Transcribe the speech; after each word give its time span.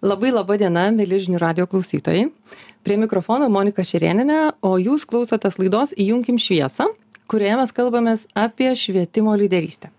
Labai 0.00 0.30
laba 0.32 0.56
diena, 0.56 0.86
mėly 0.96 1.18
žinių 1.20 1.38
radio 1.42 1.66
klausytojai. 1.68 2.30
Prie 2.80 2.94
mikrofono 2.96 3.50
Monika 3.52 3.84
Šerėninė, 3.84 4.54
o 4.64 4.78
jūs 4.80 5.02
klausotės 5.04 5.58
laidos 5.60 5.92
Įjunkim 5.92 6.38
šviesą, 6.40 6.86
kurioje 7.28 7.58
mes 7.60 7.74
kalbamės 7.76 8.22
apie 8.32 8.70
švietimo 8.72 9.34
lyderystę. 9.36 9.90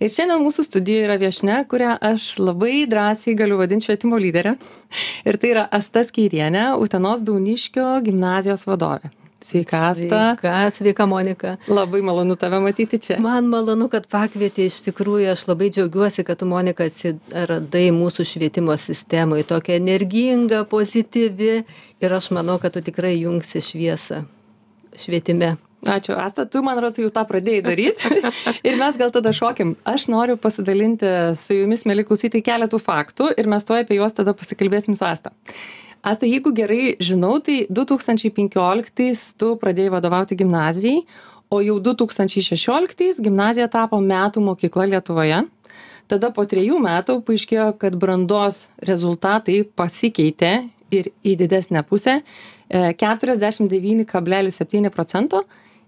Ir 0.00 0.14
šiandien 0.14 0.40
mūsų 0.40 0.64
studijoje 0.64 1.04
yra 1.04 1.18
viešne, 1.20 1.58
kurią 1.68 1.92
aš 2.08 2.30
labai 2.40 2.86
drąsiai 2.88 3.36
galiu 3.36 3.60
vadinti 3.60 3.90
švietimo 3.90 4.16
lyderė. 4.16 4.56
Ir 5.28 5.36
tai 5.42 5.52
yra 5.52 5.66
Astas 5.68 6.08
Keirienė, 6.14 6.70
Utenos 6.80 7.20
Dauniškio 7.28 7.98
gimnazijos 8.08 8.64
vadovė. 8.64 9.12
Sveika, 9.44 9.88
Asta. 9.88 10.36
Sveika, 10.40 10.70
sveika, 10.70 11.06
Monika. 11.06 11.56
Labai 11.68 12.00
malonu 12.00 12.36
tave 12.36 12.60
matyti 12.64 12.98
čia. 12.98 13.18
Man 13.20 13.50
malonu, 13.52 13.90
kad 13.92 14.06
pakvietė. 14.08 14.70
Iš 14.70 14.78
tikrųjų, 14.86 15.26
aš 15.34 15.42
labai 15.50 15.68
džiaugiuosi, 15.74 16.24
kad 16.24 16.40
tu, 16.40 16.48
Monika, 16.48 16.86
atsiradai 16.88 17.90
mūsų 17.92 18.24
švietimo 18.30 18.72
sistemai. 18.80 19.42
Tokia 19.44 19.76
energinga, 19.76 20.62
pozityvi. 20.70 21.52
Ir 22.00 22.16
aš 22.16 22.30
manau, 22.32 22.56
kad 22.62 22.72
tu 22.72 22.80
tikrai 22.88 23.18
jungsi 23.18 23.60
šviesą 23.68 24.24
švietime. 24.96 25.58
Ačiū, 25.84 26.16
Asta, 26.16 26.48
tu, 26.48 26.64
man 26.64 26.80
rodos, 26.80 26.96
jau 27.04 27.12
tą 27.12 27.28
pradėjai 27.28 27.68
daryti. 27.68 28.24
ir 28.70 28.80
mes 28.80 28.96
gal 28.96 29.12
tada 29.12 29.36
šokim. 29.36 29.76
Aš 29.84 30.08
noriu 30.08 30.40
pasidalinti 30.40 31.12
su 31.36 31.60
jumis, 31.60 31.84
mėly 31.84 32.08
klausytojai, 32.08 32.48
keletų 32.48 32.80
faktų 32.80 33.34
ir 33.36 33.52
mes 33.52 33.68
to 33.68 33.76
apie 33.76 34.00
juos 34.00 34.16
tada 34.16 34.32
pasikalbėsim 34.32 34.96
su 34.96 35.04
Asta 35.04 35.36
asta 36.04 36.28
jeigu 36.28 36.52
gerai 36.52 36.94
žinau 37.00 37.38
tai 37.44 37.64
du 37.70 37.86
tūkstančiai 37.88 38.32
penkioliktais 38.36 39.30
tu 39.40 39.54
pradėjai 39.60 39.94
vadovauti 39.96 40.36
gimnazijai 40.36 41.00
o 41.48 41.60
jau 41.64 41.78
du 41.80 41.94
tūkstančiai 41.96 42.44
šešioliktais 42.44 43.20
gimnazija 43.24 43.68
tapo 43.72 44.00
metų 44.02 44.42
mokykla 44.44 44.88
lietuvoje. 44.92 45.44
Tada 46.10 46.30
po 46.36 46.44
trejų 46.44 46.78
metų 46.84 47.20
paaiškėjo 47.24 47.68
kad 47.80 47.96
brandos 47.96 48.66
rezultatai 48.84 49.62
pasikeitė 49.76 50.52
ir 50.92 51.10
į 51.24 51.36
didesnę 51.40 51.80
pusę 51.88 52.18
e, 52.20 52.22
keturiasdešim 53.00 53.70
devyni 53.72 54.04
kablelis 54.08 54.60
septyni 54.60 54.92
procento 54.92 55.44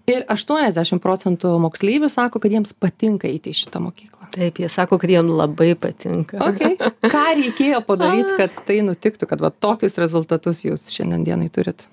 ir 0.07 0.23
aštuoniasdešim 0.31 1.01
procentų 1.03 1.51
moksleivių 1.65 2.07
sako 2.11 2.39
kad 2.43 2.53
jiems 2.53 2.71
patinka 2.79 3.27
eiti 3.27 3.51
į 3.51 3.57
šitą 3.59 3.81
mokyklą. 3.83 4.29
Taip 4.37 4.61
jie 4.61 4.69
sako 4.71 4.99
kad 5.01 5.11
jiem 5.11 5.27
labai 5.33 5.73
patinka. 5.79 6.39
Okei 6.45 6.77
ką 6.79 7.23
reikėjo 7.41 7.81
padaryt 7.87 8.31
kad 8.39 8.55
tai 8.67 8.79
nutiktų 8.87 9.27
kad 9.27 9.43
va 9.43 9.51
tokius 9.51 9.99
rezultatus 9.99 10.63
jūs 10.63 10.87
šiandien 10.93 11.27
dienai 11.27 11.49
turit? 11.51 11.83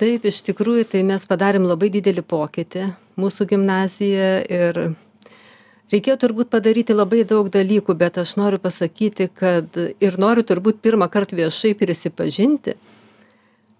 Taip 0.00 0.24
iš 0.30 0.44
tikrųjų 0.46 0.86
tai 0.94 1.02
mes 1.06 1.26
padarėm 1.28 1.66
labai 1.66 1.90
didelį 1.92 2.22
pokytį 2.30 2.86
mūsų 3.20 3.48
gimnazija 3.50 4.30
ir 4.46 4.80
reikėjo 5.90 6.20
turbūt 6.22 6.52
padaryti 6.54 6.94
labai 6.94 7.24
daug 7.26 7.50
dalykų 7.50 7.98
bet 7.98 8.22
aš 8.22 8.36
noriu 8.38 8.62
pasakyti 8.62 9.26
kad 9.26 9.74
ir 9.74 10.22
noriu 10.22 10.46
turbūt 10.46 10.78
pirmąkart 10.86 11.34
viešai 11.34 11.74
prisipažinti 11.82 12.78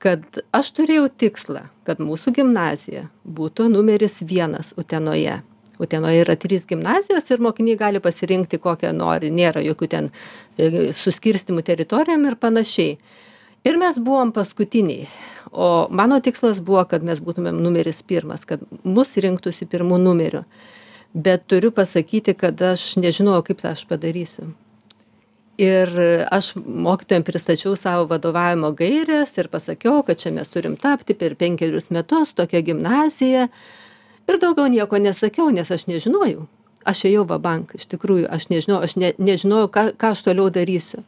kad 0.00 0.40
aš 0.56 0.72
turėjau 0.78 1.08
tikslą 1.20 1.66
kad 1.90 2.02
mūsų 2.02 2.34
gimnazija 2.38 3.08
būtų 3.26 3.66
numeris 3.72 4.20
vienas 4.22 4.74
utenoje. 4.78 5.40
Utenoje 5.80 6.20
yra 6.22 6.36
trys 6.38 6.66
gimnazijos 6.68 7.30
ir 7.32 7.42
mokiniai 7.42 7.78
gali 7.80 8.02
pasirinkti 8.04 8.60
kokią 8.62 8.92
nori 8.94 9.32
nėra 9.32 9.62
jokių 9.64 9.88
ten 9.90 10.10
e, 10.10 10.92
suskirstymų 10.94 11.64
teritorijom 11.66 12.28
ir 12.28 12.36
panašiai. 12.38 12.98
Ir 13.66 13.80
mes 13.80 13.98
buvom 14.00 14.30
paskutiniai. 14.36 15.08
O 15.50 15.88
mano 15.90 16.20
tikslas 16.22 16.60
buvo 16.64 16.84
kad 16.88 17.04
mes 17.04 17.18
būtumėm 17.24 17.58
numeris 17.64 18.04
pirmas 18.06 18.46
kad 18.46 18.62
mus 18.84 19.16
rinktųsi 19.16 19.66
pirmu 19.66 19.98
numeriu. 19.98 20.44
Bet 21.10 21.48
turiu 21.50 21.72
pasakyti 21.74 22.36
kad 22.38 22.60
aš 22.62 22.92
nežinojau 23.02 23.48
kaip 23.48 23.64
tą 23.64 23.74
aš 23.74 23.88
padarysiu 23.90 24.52
ir 25.60 25.90
aš 26.32 26.54
mokytojam 26.56 27.24
pristačiau 27.24 27.76
savo 27.76 28.06
vadovavimo 28.08 28.70
gaires 28.72 29.36
ir 29.38 29.48
pasakiau 29.52 30.02
kad 30.06 30.18
čia 30.18 30.32
mes 30.32 30.48
turim 30.48 30.76
tapti 30.80 31.14
per 31.14 31.34
penkerius 31.36 31.90
metus 31.90 32.32
tokia 32.34 32.62
gimnazija. 32.64 33.48
Ir 34.28 34.38
daugiau 34.40 34.70
nieko 34.72 34.98
nesakiau 34.98 35.50
nes 35.52 35.70
aš 35.70 35.86
nežinojau. 35.90 36.46
Aš 36.88 37.04
ėjau 37.10 37.26
va 37.28 37.36
bank 37.38 37.74
iš 37.76 37.88
tikrųjų 37.92 38.30
aš 38.32 38.48
nežinojau 38.52 38.84
aš 38.88 38.96
ne 38.96 39.12
nežinojau 39.18 39.72
ką 39.74 39.84
ką 40.00 40.14
aš 40.16 40.22
toliau 40.28 40.48
darysiu. 40.54 41.04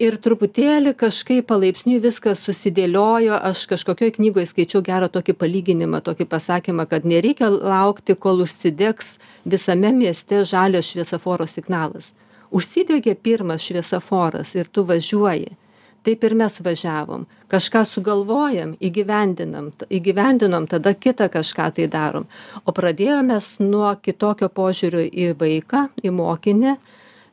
Ir 0.00 0.16
truputėlį 0.16 0.94
kažkaip 0.98 1.46
palaipsniui 1.52 2.00
viskas 2.00 2.40
susidėliojo 2.46 3.36
aš 3.50 3.66
kažkokioj 3.74 4.14
knygoj 4.16 4.48
skaičiau 4.48 4.80
gerą 4.82 5.12
tokį 5.12 5.36
palyginimą 5.44 6.00
tokį 6.08 6.24
pasakymą 6.32 6.88
kad 6.88 7.04
nereikia 7.04 7.52
laukti 7.52 8.16
kol 8.16 8.40
užsidegs 8.46 9.18
visame 9.44 9.92
mieste 9.92 10.40
žalias 10.48 10.88
šviesoforo 10.88 11.46
signalas 11.46 12.10
užsidegė 12.52 13.16
pirmas 13.16 13.64
šviesoforas 13.64 14.54
ir 14.54 14.70
tu 14.72 14.84
važiuoji. 14.88 15.56
Taip 16.02 16.24
ir 16.26 16.34
mes 16.34 16.56
važiavom. 16.66 17.28
Kažką 17.50 17.84
sugalvojam 17.86 18.72
įgyvendinam 18.82 19.70
įgyvendinom 19.86 20.66
tada 20.70 20.94
kitą 20.98 21.28
kažką 21.30 21.68
tai 21.76 21.86
darom. 21.86 22.26
O 22.66 22.74
pradėjom 22.74 23.30
mes 23.30 23.52
nuo 23.62 23.92
kitokio 24.02 24.48
požiūrio 24.50 25.04
į 25.06 25.28
vaiką 25.38 25.84
į 26.02 26.10
mokinį. 26.18 26.74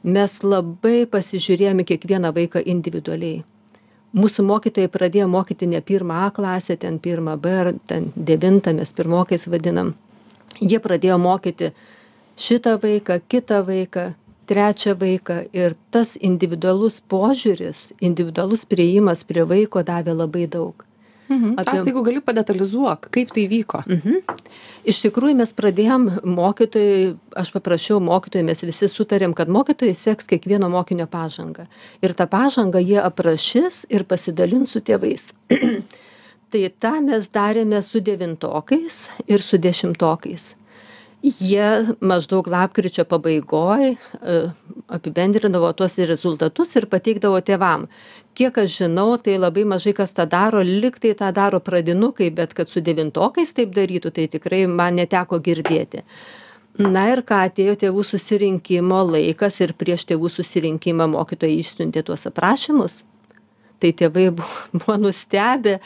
Mes 0.04 0.36
labai 0.44 1.08
pasižiūrėjom 1.10 1.82
į 1.82 1.88
kiekvieną 1.94 2.30
vaiką 2.36 2.62
individualiai. 2.62 3.42
Mūsų 4.14 4.46
mokytojai 4.46 4.90
pradėjo 4.90 5.26
mokyti 5.30 5.68
ne 5.70 5.82
pirmą 5.86 6.24
a 6.28 6.30
klasę 6.34 6.78
ten 6.78 7.02
pirmą 7.02 7.36
b 7.42 7.58
ar 7.64 7.74
ten 7.90 8.12
devintą 8.16 8.74
mes 8.74 8.94
pirmokais 8.94 9.50
vadinam. 9.50 9.96
Jie 10.62 10.80
pradėjo 10.82 11.18
mokyti 11.22 11.74
šitą 12.38 12.78
vaiką 12.82 13.20
kitą 13.30 13.64
vaiką 13.66 14.12
trečią 14.50 14.98
vaiką 15.00 15.40
ir 15.54 15.78
tas 15.94 16.16
individualus 16.18 17.00
požiūris 17.14 17.90
individualus 18.02 18.66
priėjimas 18.70 19.26
prie 19.30 19.48
vaiko 19.54 19.86
davė 19.86 20.18
labai 20.18 20.48
daug 20.52 20.90
Mhm. 21.30 21.54
Apie... 21.62 21.78
Aš 21.78 21.86
jeigu 21.86 22.02
galiu 22.04 22.22
padetalizuok, 22.26 23.08
kaip 23.14 23.32
tai 23.36 23.46
vyko. 23.52 23.84
Mhm. 23.86 24.22
Iš 24.90 25.04
tikrųjų 25.06 25.38
mes 25.38 25.54
pradėjom 25.54 26.08
mokytojai, 26.26 27.14
aš 27.38 27.52
paprašiau 27.54 28.00
mokytojai, 28.02 28.46
mes 28.48 28.64
visi 28.66 28.90
sutarėm, 28.90 29.36
kad 29.38 29.52
mokytojai 29.54 29.94
seks 29.98 30.30
kiekvieno 30.30 30.72
mokinio 30.74 31.06
pažangą. 31.12 31.68
Ir 32.02 32.16
tą 32.18 32.26
pažangą 32.30 32.82
jie 32.82 32.98
aprašys 33.04 33.84
ir 33.94 34.08
pasidalins 34.10 34.74
su 34.74 34.82
tėvais. 34.82 35.30
tai 36.52 36.64
tą 36.82 36.96
mes 37.06 37.30
darėme 37.30 37.84
su 37.86 38.02
devintokais 38.02 39.04
ir 39.30 39.46
su 39.46 39.62
dešimtokais 39.62 40.56
jie 41.24 41.96
maždaug 42.00 42.48
lapkričio 42.48 43.04
pabaigoj 43.06 43.92
e, 43.92 43.98
apibendrindavo 44.88 45.72
tuos 45.74 45.98
rezultatus 45.98 46.76
ir 46.80 46.88
pateikdavo 46.92 47.42
tėvam. 47.46 47.88
Kiek 48.38 48.58
aš 48.64 48.78
žinau 48.84 49.18
tai 49.22 49.38
labai 49.38 49.66
mažai 49.68 49.94
kas 49.98 50.16
tą 50.16 50.26
daro 50.30 50.64
lyg 50.64 51.00
tai 51.00 51.14
tą 51.20 51.32
daro 51.36 51.60
pradinukai 51.60 52.30
bet 52.32 52.54
kad 52.54 52.70
su 52.70 52.82
devintokais 52.82 53.54
taip 53.54 53.76
darytų 53.76 54.14
tai 54.16 54.28
tikrai 54.32 54.66
man 54.68 55.00
neteko 55.02 55.42
girdėti. 55.44 56.06
Na 56.80 57.10
ir 57.12 57.26
ką 57.28 57.44
atėjo 57.50 57.76
tėvų 57.82 58.06
susirinkimo 58.08 59.02
laikas 59.12 59.60
ir 59.60 59.76
prieš 59.76 60.06
tėvų 60.08 60.32
susirinkimą 60.32 61.10
mokytojai 61.12 61.60
išsiuntė 61.60 62.06
tuos 62.08 62.28
aprašymus 62.30 63.02
tai 63.82 63.94
tėvai 63.96 64.30
buvo 64.36 64.98
nustebę 65.00 65.80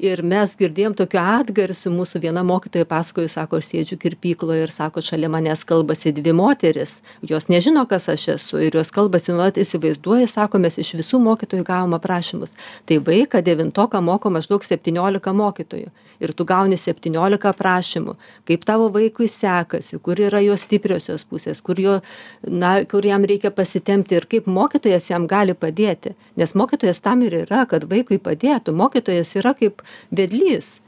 ir 0.00 0.22
mes 0.24 0.54
girdėjom 0.56 0.94
tokių 0.96 1.20
atgarsių 1.20 1.92
mūsų 1.92 2.22
viena 2.24 2.44
mokytoja 2.46 2.88
pasakojo 2.88 3.28
sako 3.28 3.60
aš 3.60 3.68
sėdžiu 3.72 3.98
kirpykloj 4.00 4.64
ir 4.64 4.72
sako 4.72 5.02
šalia 5.04 5.28
manęs 5.32 5.66
kalbasi 5.68 6.14
dvi 6.16 6.32
moterys 6.36 7.00
jos 7.26 7.50
nežino 7.52 7.84
kas 7.90 8.08
aš 8.08 8.28
esu 8.36 8.62
ir 8.64 8.76
jos 8.78 8.92
kalbasi 8.94 9.34
nu 9.34 9.42
vat 9.42 9.60
įsivaizduoji 9.60 10.28
sako 10.30 10.60
mes 10.62 10.78
iš 10.80 10.94
visų 11.00 11.20
mokytojų 11.22 11.64
gavom 11.66 11.96
aprašymus. 11.98 12.54
Tai 12.86 13.00
vaiką 13.06 13.42
devintoką 13.44 14.00
moko 14.04 14.30
maždaug 14.32 14.64
septyniolika 14.64 15.34
mokytojų 15.36 15.90
ir 16.20 16.32
tu 16.36 16.44
gauni 16.44 16.76
septyniolika 16.80 17.52
aprašymų. 17.54 18.16
Kaip 18.48 18.64
tavo 18.68 18.88
vaikui 18.92 19.28
sekasi 19.28 20.00
kur 20.04 20.20
yra 20.20 20.42
jo 20.44 20.56
stipriosios 20.60 21.26
pusės 21.28 21.62
kur 21.64 21.80
jo 21.80 21.98
na 22.44 22.78
kur 22.88 23.06
jam 23.06 23.24
reikia 23.24 23.52
pasitempti 23.54 24.18
ir 24.18 24.28
kaip 24.30 24.48
mokytojas 24.48 25.10
jam 25.12 25.28
gali 25.30 25.54
padėti. 25.54 26.14
Nes 26.36 26.54
mokytojas 26.56 27.00
tam 27.04 27.24
ir 27.26 27.39
yra 27.44 27.64
kad 27.70 27.88
vaikui 27.90 28.20
padėtų. 28.22 28.74
Mokytojas 28.76 29.34
yra 29.40 29.54
kaip 29.58 29.84
vedlys 30.10 30.78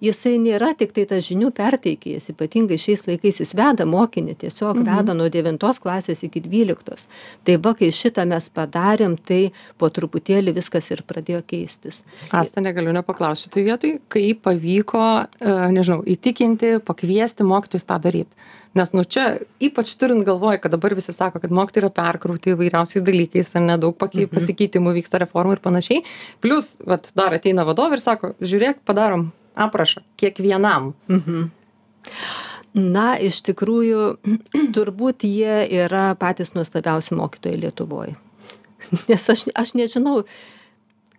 jisai 0.00 0.38
nėra 0.40 0.72
tiktai 0.78 1.04
tas 1.06 1.24
žinių 1.26 1.50
perteikėjas 1.56 2.30
ypatingai 2.32 2.78
šiais 2.80 3.02
laikais 3.08 3.40
jis 3.42 3.54
veda 3.54 3.84
mokinį 3.86 4.36
tiesiog 4.44 4.76
Mhm. 4.80 4.86
veda 4.88 5.14
nuo 5.14 5.28
devintos 5.28 5.78
klasės 5.80 6.22
iki 6.24 6.40
dvyliktos 6.40 7.06
tai 7.44 7.56
va 7.56 7.74
kai 7.74 7.90
šitą 7.92 8.26
mes 8.26 8.48
padarėm 8.48 9.16
tai 9.24 9.52
po 9.78 9.88
truputėlį 9.90 10.54
viskas 10.54 10.90
ir 10.90 11.02
pradėjo 11.06 11.42
keistis 11.46 12.02
Asta, 12.30 12.60
negaliu 12.60 12.92
nepaklausti 12.92 13.48
šitoj 13.48 13.64
vietoj, 13.64 14.00
kaip 14.08 14.42
pavyko, 14.42 15.26
e, 15.40 15.52
nežinau, 15.72 16.02
įtikinti, 16.04 16.80
pakviesti 16.84 17.42
mokytojus 17.44 17.84
tą 17.84 17.98
daryti. 18.00 18.30
Nes, 18.74 18.92
nu, 18.94 19.02
čia 19.02 19.40
ypač 19.60 19.96
turint 19.98 20.24
galvoje, 20.24 20.60
kad 20.62 20.70
dabar 20.70 20.94
visi 20.94 21.10
sako, 21.12 21.40
kad 21.42 21.50
mokytojai 21.50 21.82
yra 21.82 21.90
perkrauti 21.90 22.52
įvairiausiais 22.54 23.02
dalykais, 23.02 23.50
ar 23.56 23.62
nedaug 23.62 23.96
pakei, 23.98 24.26
Mhm. 24.26 24.36
pasikeitimų 24.36 24.92
vyksta 25.02 25.18
reformų 25.18 25.52
ir 25.52 25.58
panašiai. 25.58 26.04
Plus, 26.40 26.76
vat, 26.86 27.10
dar 27.16 27.32
ateina 27.34 27.64
vadovai 27.66 27.94
ir 27.98 28.00
sako, 28.00 28.34
žiūrėk, 28.40 28.76
padarom 28.86 29.32
aprašą 29.54 30.04
kiekvienam. 30.20 30.92
Mhm. 31.08 31.50
Na, 32.74 33.06
iš 33.18 33.40
tikrųjų, 33.48 34.02
turbūt 34.76 35.26
jie 35.26 35.64
yra 35.82 36.10
patys 36.18 36.54
nuostabiausi 36.54 37.16
mokytojai 37.18 37.60
Lietuvoje. 37.64 38.16
nes 39.10 39.28
aš 39.30 39.46
aš 39.54 39.74
nežinau 39.78 40.22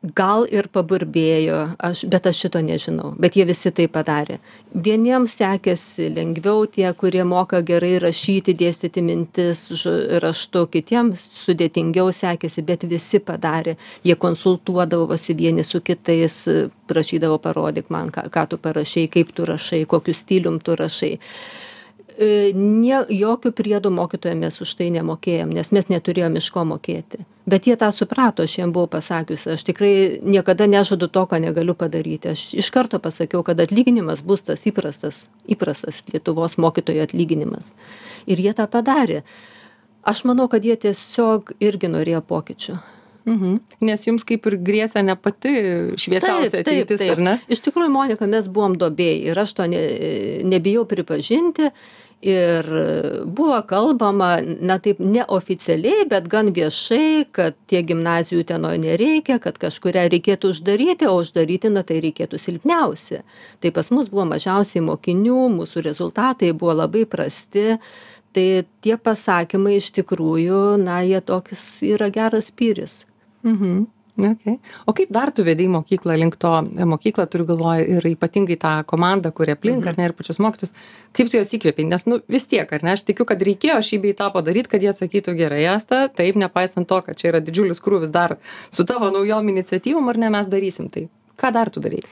gal 0.01 0.47
ir 0.49 0.65
paburbėjo 0.73 1.57
aš 1.77 2.03
bet 2.09 2.25
aš 2.25 2.39
šito 2.45 2.61
nežinau 2.65 3.11
bet 3.21 3.35
jie 3.37 3.45
visi 3.45 3.69
tai 3.69 3.85
padarė. 3.85 4.39
Vieniems 4.73 5.35
sekėsi 5.37 6.07
lengviau 6.15 6.65
tie 6.65 6.89
kurie 6.97 7.21
moka 7.27 7.61
gerai 7.61 7.99
rašyti 8.01 8.55
dėstyti 8.57 9.03
mintis 9.05 9.61
raštu 10.23 10.65
kitiems 10.73 11.27
sudėtingiau 11.43 12.09
sekėsi 12.09 12.65
bet 12.65 12.87
visi 12.89 13.21
padarė. 13.21 13.77
Jie 14.03 14.17
konsultuodavosi 14.17 15.37
vieni 15.37 15.63
su 15.63 15.83
kitais 15.85 16.47
prašydavo 16.89 17.37
parodyk 17.43 17.93
man 17.93 18.09
ką 18.09 18.25
ką 18.33 18.47
tu 18.49 18.57
parašei 18.57 19.05
kaip 19.07 19.35
tu 19.37 19.45
rašai 19.45 19.85
kokiu 19.85 20.17
stilium 20.17 20.59
tu 20.59 20.75
rašai 20.75 21.19
nie 22.19 22.97
jokių 23.09 23.51
priedų 23.55 23.91
mokytojam 23.93 24.43
mes 24.43 24.59
už 24.61 24.73
tai 24.79 24.89
nemokėjom 24.93 25.53
nes 25.55 25.71
mes 25.71 25.89
neturėjom 25.89 26.37
iš 26.37 26.49
ko 26.51 26.65
mokėti. 26.67 27.25
Bet 27.49 27.67
jie 27.67 27.75
tą 27.79 27.89
suprato 27.91 28.45
aš 28.45 28.57
jiem 28.59 28.73
buvau 28.75 28.89
pasakius 28.91 29.47
aš 29.47 29.63
tikrai 29.67 30.19
niekada 30.21 30.67
nežadu 30.67 31.07
to 31.07 31.25
ko 31.25 31.39
negaliu 31.41 31.75
padaryti. 31.75 32.35
Aš 32.35 32.53
iš 32.53 32.69
karto 32.69 32.99
pasakiau 32.99 33.43
kad 33.43 33.59
atlyginimas 33.59 34.21
bus 34.21 34.45
tas 34.47 34.65
įprastas 34.67 35.27
įprastas 35.47 36.03
lietuvos 36.13 36.57
mokytojų 36.57 37.07
atlyginimas. 37.07 37.75
Ir 38.27 38.39
jie 38.39 38.53
tą 38.53 38.67
padarė. 38.67 39.23
Aš 40.03 40.25
manau 40.25 40.47
kad 40.49 40.65
jie 40.65 40.75
tiesiog 40.75 41.53
irgi 41.61 41.89
norėjo 41.91 42.23
pokyčių 42.25 42.79
Mhm. 43.25 43.57
Nes 43.85 44.05
jums 44.07 44.25
kaip 44.27 44.47
ir 44.49 44.57
grėsia 44.65 45.03
ne 45.05 45.15
pati 45.15 45.51
šviesiausia 45.99 46.61
taip, 46.61 46.67
ateitis, 46.67 46.97
taip, 46.97 47.01
taip. 47.03 47.11
ar 47.17 47.25
ne? 47.27 47.33
Iš 47.53 47.61
tikrųjų, 47.67 47.91
Monika, 47.93 48.29
mes 48.29 48.47
buvom 48.49 48.77
dobėjai 48.81 49.31
ir 49.31 49.43
aš 49.43 49.57
to 49.59 49.67
ne, 49.69 49.81
nebijau 50.47 50.87
pripažinti 50.89 51.69
ir 52.21 52.65
buvo 53.25 53.61
kalbama 53.67 54.39
na 54.61 54.77
taip 54.79 54.99
neoficialiai 55.01 56.05
bet 56.09 56.27
gan 56.29 56.51
viešai 56.53 57.25
kad 57.33 57.57
tiek 57.69 57.87
gimnazijų 57.89 58.43
utenoj 58.43 58.77
nereikia 58.81 59.39
kad 59.41 59.57
kažkurią 59.61 60.05
reikėtų 60.13 60.53
uždaryti 60.53 61.09
o 61.09 61.17
uždaryti 61.17 61.73
na 61.73 61.83
tai 61.83 61.97
reikėtų 62.05 62.37
silpniausią 62.41 63.23
tai 63.59 63.73
pas 63.73 63.89
mus 63.89 64.09
buvo 64.13 64.27
mažiausiai 64.35 64.85
mokinių 64.85 65.47
mūsų 65.57 65.85
rezultatai 65.89 66.53
buvo 66.53 66.77
labai 66.83 67.07
prasti 67.09 67.79
tai 68.31 68.47
tie 68.85 68.97
pasakymai 68.97 69.79
iš 69.81 69.89
tikrųjų 69.97 70.77
na 70.85 71.01
jie 71.01 71.21
toks 71.25 71.81
yra 71.81 72.13
geras 72.13 72.53
spyris 72.53 73.01
mhm 73.43 73.87
Okay. 74.19 74.59
O 74.85 74.93
kaip 74.93 75.09
dar 75.09 75.31
tu 75.31 75.43
vedai 75.43 75.67
mokyklą 75.71 76.17
link 76.19 76.35
to, 76.35 76.51
e, 76.77 76.85
mokyklą 76.85 77.25
turiu 77.31 77.45
galvoje 77.47 77.85
ir 77.87 78.05
ypatingai 78.11 78.57
tą 78.59 78.73
komandą, 78.85 79.31
kuri 79.31 79.55
aplink, 79.55 79.79
mhm. 79.79 79.87
ar 79.87 79.97
ne, 79.97 80.09
ir 80.09 80.13
pačius 80.13 80.39
mokytus, 80.43 80.73
kaip 81.15 81.31
tu 81.31 81.39
juos 81.39 81.53
įkvėpiai, 81.55 81.87
nes, 81.89 82.05
nu, 82.05 82.19
vis 82.29 82.45
tiek, 82.51 82.67
ar 82.67 82.83
ne, 82.83 82.93
aš 82.97 83.05
tikiu, 83.07 83.25
kad 83.25 83.41
reikėjo 83.41 83.79
šį 83.87 84.01
bei 84.03 84.13
tą 84.17 84.27
padaryti, 84.35 84.69
kad 84.73 84.83
jie 84.83 84.93
sakytų 84.93 85.35
gerai, 85.39 85.63
Asta, 85.71 86.03
taip, 86.11 86.35
nepaisant 86.35 86.89
to, 86.89 86.99
kad 87.05 87.17
čia 87.17 87.31
yra 87.31 87.41
didžiulis 87.41 87.81
krūvis 87.81 88.11
dar 88.11 88.37
su 88.69 88.85
tavo 88.85 89.09
naujom 89.15 89.49
iniciatyvom, 89.55 90.11
ar 90.11 90.19
ne, 90.19 90.29
mes 90.35 90.51
darysim 90.51 90.91
tai. 90.91 91.07
Ką 91.39 91.53
dar 91.55 91.71
tu 91.73 91.81
darai? 91.81 92.03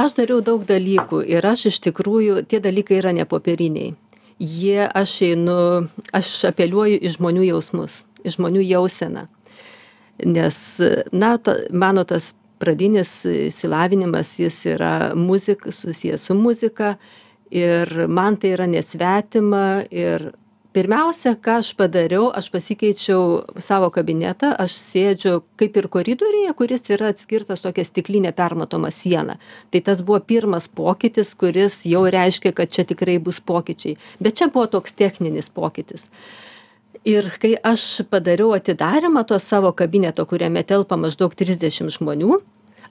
Aš 0.00 0.16
dariau 0.16 0.40
daug 0.42 0.64
dalykų 0.66 1.20
ir 1.28 1.44
aš 1.46 1.68
iš 1.74 1.82
tikrųjų, 1.90 2.40
tie 2.48 2.62
dalykai 2.62 3.02
yra 3.02 3.12
nepopieriniai. 3.14 3.92
Jie, 4.38 4.82
aš 4.86 5.20
einu, 5.28 5.58
aš 6.14 6.30
apeliuoju 6.48 6.98
į 6.98 7.12
žmonių 7.18 7.44
jausmus, 7.52 8.02
į 8.24 8.38
žmonių 8.38 8.64
jauseną 8.64 9.28
nes 10.24 10.80
na 11.12 11.36
ta 11.38 11.56
mano 11.72 12.04
tas 12.04 12.34
pradinis 12.58 13.24
išsilavinimas 13.24 14.38
jis 14.38 14.60
yra 14.76 15.12
muzik 15.14 15.66
susijęs 15.70 16.22
su 16.28 16.34
muzika 16.34 16.94
ir 17.50 18.06
man 18.08 18.36
tai 18.36 18.54
yra 18.54 18.66
nesvetima 18.66 19.84
ir 19.90 20.32
pirmiausia 20.74 21.34
ką 21.38 21.58
aš 21.62 21.70
padariau 21.78 22.30
aš 22.34 22.48
pasikeičiau 22.50 23.60
savo 23.62 23.90
kabinetą 23.94 24.50
aš 24.64 24.74
sėdžiu 24.78 25.34
kaip 25.60 25.76
ir 25.78 25.88
koridoriuje 25.96 26.54
kuris 26.58 26.90
yra 26.96 27.12
atskirtas 27.14 27.62
tokia 27.62 27.84
stikline 27.86 28.32
permatoma 28.34 28.90
siena. 28.90 29.36
Tai 29.70 29.84
tas 29.86 30.02
buvo 30.02 30.18
pirmas 30.32 30.66
pokytis 30.80 31.34
kuris 31.38 31.82
jau 31.90 32.02
reiškė 32.16 32.54
kad 32.58 32.74
čia 32.74 32.86
tikrai 32.90 33.20
bus 33.22 33.38
pokyčiai. 33.40 33.98
Bet 34.20 34.40
čia 34.40 34.50
buvo 34.50 34.66
toks 34.78 34.96
techninis 34.98 35.50
pokytis 35.50 36.08
ir 37.04 37.28
kai 37.40 37.54
aš 37.62 37.84
padariau 38.10 38.54
atidarymą 38.56 39.24
to 39.28 39.38
savo 39.38 39.72
kabineto 39.72 40.24
kuriame 40.26 40.62
telpa 40.64 40.96
maždaug 40.96 41.34
trisdešim 41.36 41.90
žmonių 41.92 42.38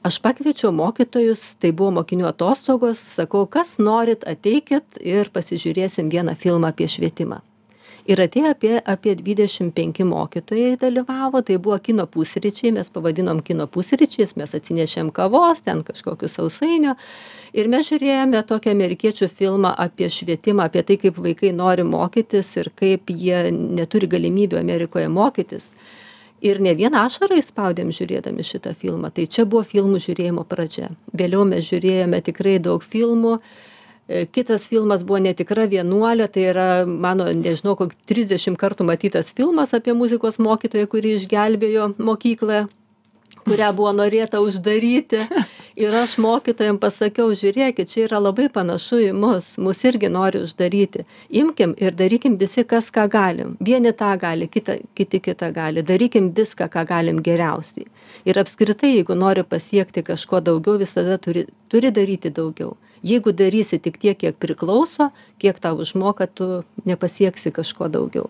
aš 0.05 0.19
pakviečiau 0.25 0.71
mokytojus 0.75 1.43
tai 1.59 1.71
buvo 1.71 1.95
mokinių 1.99 2.29
atostogos 2.29 3.01
sakau 3.17 3.45
kas 3.49 3.77
norit 3.79 4.27
ateikit 4.29 5.01
ir 5.01 5.33
pasižiūrėsim 5.33 6.13
vieną 6.13 6.37
filmą 6.37 6.73
apie 6.73 6.87
švietimą 6.87 7.41
ir 8.05 8.19
atėjo 8.19 8.51
apie 8.53 8.73
apie 8.93 9.15
dvidešim 9.19 9.71
penki 9.75 10.05
mokytojai 10.07 10.75
dalyvavo 10.81 11.41
tai 11.45 11.57
buvo 11.57 11.77
kino 11.83 12.05
pusryčiai 12.15 12.73
mes 12.75 12.89
pavadinom 12.93 13.39
kino 13.47 13.67
pusryčiais 13.67 14.35
mes 14.39 14.55
atsinešėm 14.59 15.11
kavos 15.15 15.63
ten 15.65 15.83
kažkokių 15.87 16.29
sausainių 16.35 16.95
ir 17.53 17.71
mes 17.71 17.89
žiūrėjome 17.89 18.43
tokį 18.49 18.73
amerikiečių 18.75 19.29
filmą 19.39 19.73
apie 19.85 20.09
švietimą 20.11 20.67
apie 20.69 20.83
tai 20.87 20.99
kaip 21.01 21.19
vaikai 21.27 21.53
nori 21.55 21.87
mokytis 21.87 22.55
ir 22.59 22.71
kaip 22.75 23.11
jie 23.13 23.45
neturi 23.51 24.09
galimybių 24.11 24.59
amerikoje 24.59 25.09
mokytis. 25.09 25.69
Ir 26.43 26.59
ne 26.59 26.73
vieną 26.75 27.05
ašarą 27.07 27.37
išspaudėm 27.39 27.93
žiūrėdami 27.95 28.43
šitą 28.43 28.73
filmą. 28.75 29.13
Tai 29.15 29.23
čia 29.31 29.45
buvo 29.47 29.61
filmų 29.63 30.01
žiūrėjimo 30.03 30.43
pradžia. 30.43 30.89
Vėliau 31.15 31.45
mes 31.47 31.63
žiūrėjome 31.69 32.19
tikrai 32.25 32.57
daug 32.59 32.83
filmų 32.83 33.37
kitas 34.07 34.67
filmas 34.67 35.03
buvo 35.07 35.21
netikra 35.23 35.65
vienuolė, 35.71 36.27
tai 36.27 36.47
yra 36.51 36.67
mano, 36.85 37.29
nežinau, 37.31 37.77
kokį 37.79 37.99
30 38.11 38.59
kartų 38.59 38.87
matytas 38.87 39.31
filmas 39.35 39.73
apie 39.77 39.95
muzikos 39.97 40.39
mokytoją, 40.43 40.89
kuri 40.91 41.17
išgelbėjo 41.19 41.93
mokyklą 41.97 42.65
kurią 43.43 43.71
buvo 43.75 43.91
norėta 43.95 44.41
uždaryti. 44.43 45.23
Ir 45.83 45.95
aš 45.97 46.15
mokytojams 46.21 46.79
pasakiau, 46.81 47.31
žiūrėkit, 47.33 47.89
čia 47.89 48.03
yra 48.05 48.19
labai 48.21 48.45
panašu 48.53 48.99
į 49.07 49.09
mus, 49.17 49.55
mus 49.57 49.81
irgi 49.87 50.09
nori 50.13 50.43
uždaryti. 50.45 51.05
Imkim 51.41 51.73
ir 51.81 51.95
darykim 51.97 52.37
visi, 52.37 52.63
kas 52.63 52.91
ką 52.93 53.07
galim. 53.11 53.55
Vieni 53.59 53.93
tą 53.97 54.11
gali, 54.21 54.47
kita, 54.47 54.77
kiti 54.97 55.19
kitą 55.23 55.49
gali. 55.55 55.83
Darykim 55.83 56.29
viską, 56.37 56.69
ką 56.69 56.85
galim 56.89 57.23
geriausiai. 57.25 57.89
Ir 58.29 58.39
apskritai, 58.39 58.93
jeigu 58.99 59.17
nori 59.17 59.43
pasiekti 59.43 60.05
kažko 60.05 60.43
daugiau, 60.45 60.77
visada 60.81 61.17
turi, 61.17 61.47
turi 61.73 61.91
daryti 61.91 62.31
daugiau 62.33 62.75
jeigu 63.03 63.31
darysi 63.35 63.79
tik 63.83 63.99
tiek 64.01 64.17
kiek 64.19 64.39
priklauso 64.39 65.09
kiek 65.43 65.59
tau 65.59 65.75
užmoka 65.83 66.27
tu 66.27 66.63
nepasieksi 66.87 67.51
kažko 67.51 67.91
daugiau 67.91 68.29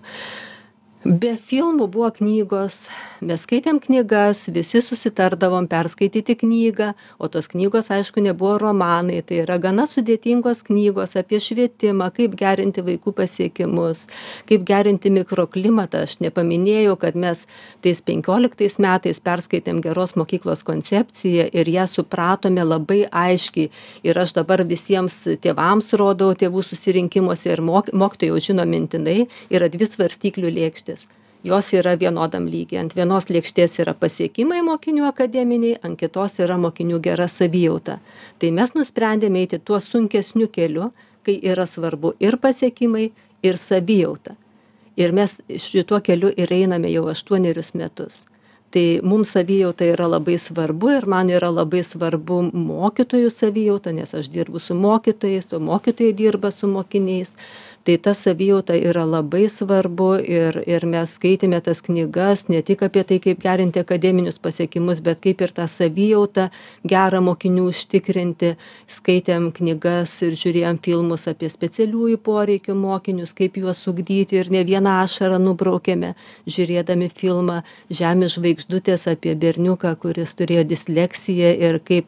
be 1.03 1.33
filmų 1.35 1.89
buvo 1.91 2.07
knygos 2.15 2.85
mes 3.23 3.41
skaitėm 3.43 3.79
knygas 3.83 4.45
visi 4.55 4.79
susitardavom 4.83 5.65
perskaityti 5.67 6.35
knygą 6.39 6.93
o 7.19 7.27
tos 7.31 7.49
knygos 7.51 7.89
aišku 7.91 8.23
nebuvo 8.23 8.55
romanai 8.61 9.19
tai 9.27 9.41
yra 9.43 9.57
gana 9.59 9.83
sudėtingos 9.89 10.63
knygos 10.67 11.17
apie 11.19 11.41
švietimą 11.43 12.07
kaip 12.15 12.37
gerinti 12.39 12.83
vaikų 12.87 13.13
pasiekimus 13.17 14.05
kaip 14.47 14.63
gerinti 14.67 15.11
mikroklimatą. 15.11 16.05
Aš 16.07 16.17
nepaminėjau 16.23 16.95
kad 16.99 17.19
mes 17.19 17.43
tais 17.83 17.99
penkioliktais 17.99 18.79
metais 18.79 19.19
perskaitėm 19.23 19.83
geros 19.83 20.15
mokyklos 20.19 20.63
koncepciją 20.63 21.49
ir 21.51 21.71
ją 21.71 21.87
supratome 21.91 22.63
labai 22.63 23.03
aiškiai. 23.11 23.69
Ir 24.07 24.19
aš 24.23 24.37
dabar 24.39 24.63
visiems 24.67 25.19
tėvams 25.43 25.91
rodau 25.99 26.31
tėvų 26.31 26.63
susirinkimuose 26.63 27.51
ir 27.51 27.63
mok 27.63 27.91
mokytojai 27.91 28.31
jau 28.31 28.43
žino 28.51 28.67
mintinai 28.67 29.27
yra 29.51 29.67
dvi 29.71 29.87
svarstyklių 29.91 30.55
lėkštės 30.59 30.92
jos 31.43 31.73
yra 31.73 31.95
vienodam 31.99 32.47
lygy. 32.47 32.79
Ant 32.79 32.95
vienos 32.95 33.29
lėkštės 33.29 33.79
yra 33.83 33.93
pasiekimai 33.93 34.61
mokinių 34.65 35.07
akademiniai 35.09 35.79
ant 35.83 35.99
kitos 35.99 36.39
yra 36.39 36.57
mokinių 36.57 36.99
gera 37.03 37.27
savijauta. 37.27 37.99
Tai 38.39 38.51
mes 38.51 38.75
nusprendėm 38.75 39.39
eiti 39.43 39.59
tuo 39.59 39.79
sunkesniu 39.79 40.47
keliu 40.47 40.91
kai 41.23 41.39
yra 41.43 41.67
svarbu 41.69 42.15
ir 42.19 42.37
pasiekimai 42.37 43.11
ir 43.43 43.57
savijauta. 43.57 44.35
Ir 44.97 45.11
mes 45.11 45.39
šituo 45.47 46.03
keliu 46.05 46.29
ir 46.37 46.53
einame 46.53 46.91
jau 46.93 47.07
aštuonerius 47.09 47.73
metus 47.73 48.23
tai 48.73 48.99
mums 49.03 49.29
savijauta 49.35 49.85
yra 49.85 50.07
labai 50.09 50.39
svarbu 50.41 50.89
ir 50.97 51.05
man 51.05 51.29
yra 51.29 51.51
labai 51.53 51.83
svarbu 51.85 52.39
mokytojų 52.57 53.29
savijauta 53.29 53.91
nes 53.93 54.15
aš 54.17 54.31
dirbu 54.33 54.57
su 54.59 54.73
mokytojais 54.73 55.53
o 55.53 55.59
mokytojai 55.61 56.15
dirba 56.17 56.49
su 56.51 56.67
mokiniais. 56.67 57.35
Tai 57.83 57.97
ta 57.97 58.13
savijauta 58.15 58.73
yra 58.73 59.03
labai 59.05 59.43
svarbu 59.51 60.07
ir 60.23 60.57
ir 60.65 60.85
mes 60.89 61.13
skaitėme 61.19 61.59
tas 61.61 61.83
knygas 61.85 62.47
ne 62.49 62.61
tik 62.65 62.81
apie 62.87 63.03
tai 63.03 63.19
kaip 63.19 63.43
gerinti 63.43 63.81
akademinius 63.83 64.39
pasiekimus 64.39 65.03
bet 65.05 65.21
kaip 65.21 65.43
ir 65.45 65.53
tą 65.53 65.67
savijautą 65.69 66.47
gerą 66.87 67.21
mokinių 67.27 67.67
užtikrinti. 67.69 68.55
Skaitėm 68.87 69.51
knygas 69.53 70.15
ir 70.25 70.33
žiūrėjom 70.39 70.81
filmus 70.81 71.27
apie 71.29 71.51
specialiųjų 71.51 72.17
poreikių 72.25 72.73
mokinius 72.73 73.35
kaip 73.37 73.61
juos 73.61 73.85
ugdyti 73.85 74.41
ir 74.41 74.49
ne 74.49 74.63
vieną 74.65 74.97
ašarą 75.03 75.37
nubraukėme 75.43 76.15
žiūrėdami 76.47 77.11
filmą 77.13 77.61
žemės 77.91 78.39
žvaigždžių 78.39 78.62
žvaigždutės 78.63 79.07
apie 79.11 79.35
berniuką 79.35 79.95
kuris 79.99 80.33
turėjo 80.35 80.63
disleksiją 80.67 81.53
ir 81.59 81.79
kaip 81.83 82.05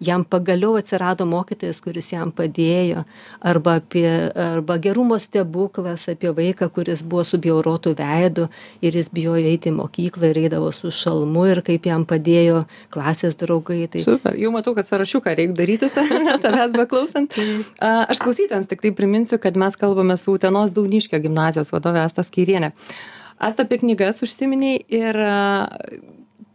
jam 0.00 0.24
pagaliau 0.24 0.76
atsirado 0.76 1.24
mokytojas 1.24 1.80
kuris 1.80 2.12
jam 2.12 2.32
padėjo. 2.32 3.04
Arba 3.40 3.76
apie 3.80 4.32
arba 4.34 4.78
gerumo 4.78 5.18
stebuklas 5.18 6.08
apie 6.08 6.32
vaiką 6.32 6.68
kuris 6.74 7.02
buvo 7.02 7.24
subjaurotu 7.24 7.94
veidu 7.94 8.48
ir 8.82 8.94
jis 8.94 9.08
bijojo 9.12 9.46
eiti 9.46 9.70
į 9.70 9.76
mokyklą 9.78 10.32
ir 10.32 10.42
eidavo 10.44 10.72
su 10.72 10.90
šalmu 10.90 11.46
ir 11.46 11.62
kaip 11.62 11.86
jam 11.86 12.04
padėjo 12.04 12.66
klasės 12.90 13.36
draugai. 13.36 13.86
Tai 13.88 14.02
super. 14.02 14.36
Jau 14.36 14.50
matau 14.52 14.74
kad 14.74 14.86
sąrašiuką 14.86 15.36
reik 15.36 15.54
darytis 15.54 15.96
ar 16.02 16.10
ne 16.18 16.36
tavęs 16.42 16.74
beklausant. 16.74 17.32
A, 17.78 18.08
aš 18.10 18.18
klausytojams 18.18 18.68
tik 18.68 18.82
tai 18.82 18.92
priminsiu 18.92 19.38
kad 19.38 19.56
mes 19.56 19.76
kalbame 19.78 20.18
su 20.18 20.34
utenos 20.34 20.74
dauniškio 20.74 21.22
gimnazijos 21.22 21.72
vadove 21.72 22.02
asta 22.02 22.26
skeiriene 22.26 22.72
asta 23.38 23.62
apie 23.66 23.78
knygas 23.82 24.22
užsiminei 24.26 24.82
ir 24.88 25.16
a, 25.16 25.68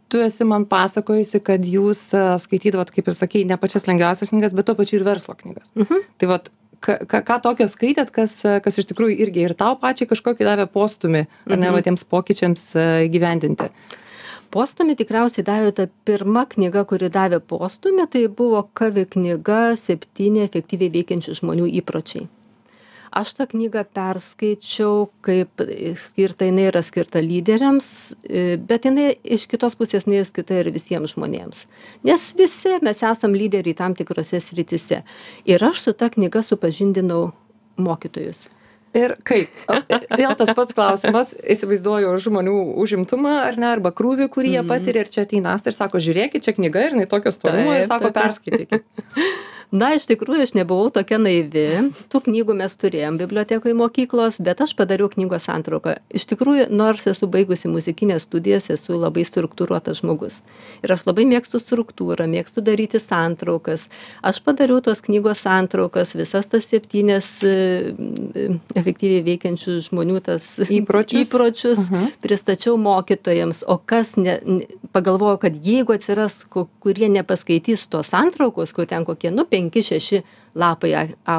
tu 0.08 0.22
esi 0.24 0.44
man 0.48 0.64
pasakojusi 0.68 1.40
kad 1.44 1.66
jūs 1.68 2.08
skaitydavot 2.44 2.90
kaip 2.94 3.10
ir 3.10 3.16
sakei 3.18 3.44
ne 3.48 3.58
pačias 3.60 3.86
lengviausias 3.90 4.32
knygas 4.32 4.56
bet 4.56 4.68
tuo 4.68 4.78
pačiu 4.78 5.00
ir 5.00 5.06
verslo 5.08 5.36
knygas 5.36 5.68
mhm. 5.74 6.06
tai 6.18 6.30
vat 6.30 6.50
ką 6.80 7.22
ką 7.26 7.38
tokio 7.42 7.66
skaitėt 7.68 8.12
kas 8.14 8.38
kas 8.62 8.78
iš 8.78 8.86
tikrųjų 8.92 9.18
irgi 9.24 9.48
ir 9.48 9.54
tau 9.58 9.74
pačiai 9.80 10.08
kažkokį 10.10 10.46
davė 10.46 10.68
postūmį 10.70 11.24
ar 11.50 11.56
ne 11.58 11.66
Mhm. 11.66 11.74
va 11.74 11.80
tiems 11.82 12.04
pokyčiams 12.06 12.64
įgyvendinti 13.08 13.68
postūmį 14.54 14.94
tikriausiai 14.96 15.44
davė 15.44 15.72
ta 15.74 15.88
pirma 16.08 16.46
knyga 16.48 16.84
kuri 16.88 17.10
davė 17.12 17.40
postūmį 17.44 18.08
tai 18.12 18.26
buvo 18.28 18.62
kavi 18.72 19.04
knyga 19.04 19.76
septyni 19.76 20.46
efektyviai 20.46 20.94
veikiančių 20.94 21.34
žmonių 21.42 21.66
įpročiai 21.82 22.28
aš 23.10 23.32
tą 23.38 23.46
knygą 23.52 23.84
perskaičiau 23.94 25.08
kaip 25.24 25.64
skirta 26.00 26.48
jinai 26.48 26.68
yra 26.70 26.82
skirta 26.86 27.22
lyderiams 27.24 27.88
e, 28.24 28.58
bet 28.58 28.88
jinai 28.88 29.12
iš 29.22 29.46
kitos 29.50 29.78
pusės 29.78 30.08
jinai 30.08 30.24
skirta 30.28 30.60
ir 30.60 30.72
visiems 30.74 31.16
žmonėms. 31.16 31.64
Nes 32.08 32.28
visi 32.38 32.76
mes 32.84 33.02
esam 33.02 33.36
lyderiai 33.36 33.76
tam 33.78 33.96
tikrose 33.98 34.40
srityse. 34.42 35.02
Ir 35.48 35.64
aš 35.70 35.86
su 35.86 35.96
ta 35.96 36.10
knyga 36.12 36.44
supažindinau 36.46 37.30
mokytojus 37.78 38.48
ir 38.94 39.16
kaip? 39.24 39.52
Vėl 40.14 40.34
tas 40.38 40.54
pats 40.56 40.76
klausimas 40.76 41.34
įsivaizduoju 41.42 42.14
žmonių 42.24 42.56
užimtumą 42.84 43.34
ar 43.48 43.58
ne 43.60 43.68
arba 43.72 43.92
krūvį 43.92 44.28
kurį 44.32 44.54
jie 44.56 44.62
Mhm. 44.62 44.68
patiria 44.68 45.04
ir 45.04 45.12
čia 45.12 45.26
ateina 45.26 45.56
ir 45.58 45.76
sako 45.76 45.98
žiūrėkit 45.98 46.44
čia 46.44 46.52
knyga 46.56 46.86
ir 46.86 46.96
jinai 46.96 47.08
tokio 47.08 47.32
storumo 47.32 47.74
ir 47.76 47.84
sako 47.84 48.12
perskaitykit. 48.12 48.84
Na 49.68 49.90
iš 49.92 50.06
tikrųjų 50.08 50.46
aš 50.46 50.52
nebuvau 50.56 50.88
tokia 50.88 51.18
naivi. 51.20 51.92
Tų 52.08 52.22
knygų 52.24 52.54
mes 52.56 52.72
turėjom 52.80 53.18
bibliotekoj 53.20 53.74
mokyklos 53.76 54.38
bet 54.40 54.62
aš 54.64 54.72
padariau 54.78 55.10
knygos 55.12 55.44
santrauką. 55.44 55.98
Iš 56.08 56.24
tikrųjų 56.30 56.70
nors 56.72 57.04
esu 57.10 57.28
baigusi 57.28 57.68
muzikines 57.68 58.24
studijas 58.24 58.70
esu 58.72 58.96
labai 58.96 59.26
struktūruotas 59.28 60.00
žmogus. 60.00 60.40
Ir 60.80 60.94
aš 60.96 61.04
labai 61.04 61.26
mėgstu 61.28 61.60
struktūrą 61.60 62.24
mėgstu 62.32 62.64
daryti 62.64 62.96
santraukas. 62.96 63.90
Aš 64.24 64.40
padariau 64.40 64.80
tos 64.80 65.04
knygos 65.04 65.44
santraukas 65.44 66.16
visas 66.16 66.48
tas 66.48 66.64
septynias 66.64 67.28
e, 67.44 67.92
e, 68.32 68.48
efektyviai 68.80 69.22
veikiančių 69.26 69.74
žmonių 69.88 70.20
tas 70.26 70.46
Įpročius. 70.62 71.26
įpročius 71.28 71.78
Mhm. 71.84 72.06
pristačiau 72.24 72.76
mokytojams 72.80 73.62
o 73.66 73.76
kas 73.78 74.16
ne 74.16 74.38
pagalvojau 74.92 75.38
kad 75.44 75.54
jeigu 75.64 75.92
atsiras 75.96 76.44
ku 76.48 76.66
kurie 76.80 77.08
nepaskaitys 77.08 77.86
tos 77.90 78.10
santraukos 78.14 78.72
kur 78.72 78.86
ten 78.86 79.04
kokie 79.04 79.30
nu 79.30 79.44
penki 79.44 79.82
šeši 79.82 80.22
lapai 80.54 80.92
a 80.94 81.06
a 81.26 81.36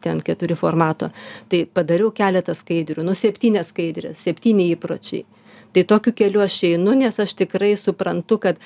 ten 0.00 0.20
keturi 0.20 0.56
formato 0.56 1.10
tai 1.48 1.64
padariau 1.64 2.10
keletą 2.10 2.54
skaidrių 2.54 3.04
nu 3.04 3.14
septynias 3.14 3.68
skaidres 3.72 4.16
septyni 4.24 4.70
įpročiai 4.74 5.24
tai 5.72 5.82
tokiu 5.84 6.12
keliu 6.12 6.40
aš 6.44 6.62
einu 6.72 6.94
nes 6.96 7.18
aš 7.20 7.34
tikrai 7.34 7.76
suprantu 7.76 8.38
kad 8.38 8.56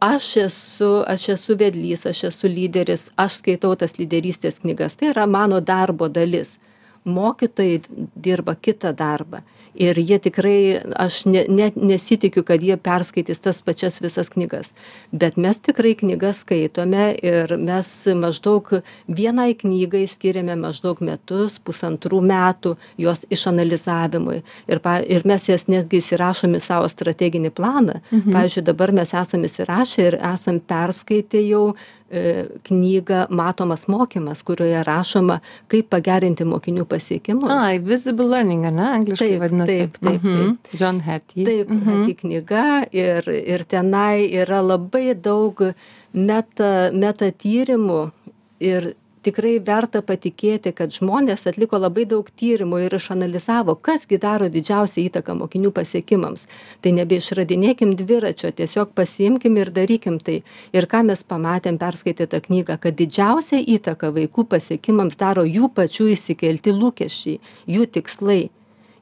aš 0.00 0.36
esu 0.36 0.90
aš 1.06 1.28
esu 1.34 1.56
vedlys 1.56 2.06
aš 2.06 2.24
esu 2.30 2.48
lyderis 2.48 3.10
aš 3.16 3.40
skaitau 3.40 3.74
tas 3.76 3.94
lyderystės 3.98 4.58
knygas 4.62 4.96
tai 4.96 5.10
yra 5.12 5.26
mano 5.26 5.60
darbo 5.60 6.08
dalis 6.08 6.58
mokytojai 7.04 7.80
dirba 8.24 8.54
kitą 8.54 8.92
darbą 8.92 9.38
ir 9.74 9.98
jie 9.98 10.18
tikrai 10.22 10.80
aš 10.96 11.24
ne 11.26 11.44
net 11.48 11.76
nesitikiu 11.76 12.44
kad 12.46 12.62
jie 12.62 12.76
perskaitys 12.76 13.42
tas 13.42 13.60
pačias 13.62 14.00
visas 14.02 14.30
knygas. 14.32 14.70
Bet 15.12 15.36
mes 15.36 15.58
tikrai 15.58 15.94
knygas 15.98 16.42
skaitome 16.44 17.14
ir 17.22 17.56
mes 17.58 17.90
maždaug 18.14 18.70
vienai 19.08 19.54
knygai 19.58 20.04
skiriame 20.10 20.56
maždaug 20.60 21.00
metus 21.04 21.58
pusantrų 21.58 22.20
metų 22.24 22.76
jos 23.00 23.24
išanalizavimui. 23.30 24.42
Ir 24.70 24.82
pa 24.84 24.98
ir 25.02 25.26
mes 25.28 25.48
jas 25.48 25.66
netgi 25.70 26.00
įsirašom 26.02 26.56
į 26.58 26.62
savo 26.62 26.88
strateginį 26.90 27.52
planą. 27.54 28.00
Pavyzdžiui 28.34 28.64
dabar 28.66 28.92
mes 28.92 29.14
esam 29.14 29.44
įsirašę 29.44 30.08
ir 30.08 30.18
esam 30.20 30.60
perskaitę 30.60 31.42
jau 31.44 31.74
e, 32.10 32.46
knygą 32.68 33.26
matomas 33.30 33.86
mokymas 33.88 34.42
kurioje 34.46 34.82
rašoma 34.86 35.40
kaip 35.72 35.90
pagerinti 35.92 36.46
mokinių 36.48 36.86
pasiekimus. 36.88 37.50
Ai 37.50 37.78
visible 37.78 38.28
learning 38.30 38.66
ar 38.68 38.74
ne? 38.74 38.88
Angliškai 39.00 39.30
Taip, 39.32 39.42
vadinasi 39.66 39.90
taip, 39.90 39.98
taip, 40.00 40.22
Mhm. 40.24 40.58
john 40.80 41.00
hattie 41.00 41.44
Taip, 41.44 41.68
Mhm. 41.70 41.84
pati 41.84 42.14
knyga 42.14 42.66
ir, 42.92 43.28
ir 43.28 43.64
tenai 43.64 44.28
yra 44.32 44.60
labai 44.62 45.14
daug 45.14 45.74
meta, 46.12 46.90
meta 46.92 47.30
tyrimų 47.32 48.12
ir 48.60 48.94
tikrai 49.24 49.54
verta 49.64 50.02
patikėti, 50.04 50.74
kad 50.76 50.92
žmonės 50.92 51.46
atliko 51.48 51.78
labai 51.80 52.04
daug 52.04 52.26
tyrimų 52.36 52.82
ir 52.84 52.96
išanalizavo, 52.98 53.72
kasgi 53.80 54.18
daro 54.20 54.50
didžiausią 54.52 55.00
įtaką 55.08 55.32
mokinių 55.38 55.70
pasiekimams. 55.72 56.42
Tai 56.82 56.92
nebeišradinėkim 56.92 57.94
dviračio, 57.96 58.52
tiesiog 58.52 58.92
pasiimkim 58.94 59.56
ir 59.56 59.70
darykim 59.72 60.18
tai. 60.22 60.42
Ir 60.76 60.84
ką 60.86 61.06
mes 61.08 61.24
pamatėm 61.24 61.78
perskaitę 61.80 62.26
tą 62.28 62.42
knygą, 62.44 62.78
kad 62.78 62.94
didžiausią 63.00 63.64
įtaką 63.64 64.12
vaikų 64.12 64.44
pasiekimams 64.44 65.16
daro 65.16 65.42
jų 65.48 65.72
pačių 65.72 66.12
įsikelti 66.12 66.76
lūkesčiai, 66.76 67.40
jų 67.66 67.86
tikslai 67.96 68.50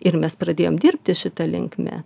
ir 0.04 0.18
mes 0.18 0.36
pradėjom 0.38 0.78
dirbti 0.82 1.14
šitą 1.16 1.46
linkmę. 1.50 2.02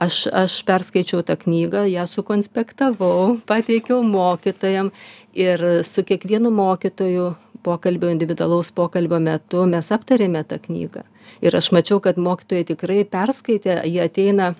Aš, 0.00 0.22
aš 0.32 0.60
perskaičiau 0.64 1.20
tą 1.26 1.36
knygą, 1.40 1.84
ją 1.90 2.06
sukonspektavau, 2.08 3.36
pateikiau 3.50 4.00
mokytojam 4.06 4.92
ir 5.36 5.64
su 5.84 6.04
kiekvienu 6.06 6.52
mokytoju 6.54 7.34
pokalbio, 7.62 8.08
individualaus 8.08 8.70
pokalbio 8.72 9.20
metu 9.20 9.66
mes 9.68 9.90
aptarėme 9.92 10.42
tą 10.48 10.60
knygą. 10.62 11.04
Ir 11.44 11.56
aš 11.56 11.70
mačiau, 11.76 12.00
kad 12.00 12.16
mokytojai 12.16 12.66
tikrai 12.72 13.04
perskaitė, 13.04 13.82
jie 13.84 14.00
ateina 14.06 14.54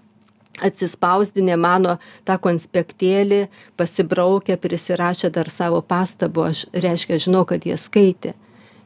atsispausdinę 0.60 1.56
mano 1.56 1.96
tą 2.28 2.36
konspektėlį, 2.42 3.46
pasibraukę, 3.80 4.58
prisirašę 4.60 5.30
dar 5.32 5.48
savo 5.48 5.80
pastabų, 5.80 6.46
aš 6.52 6.66
reiškia, 6.84 7.16
žinau, 7.22 7.46
kad 7.48 7.64
jie 7.64 7.78
skaitė 7.80 8.34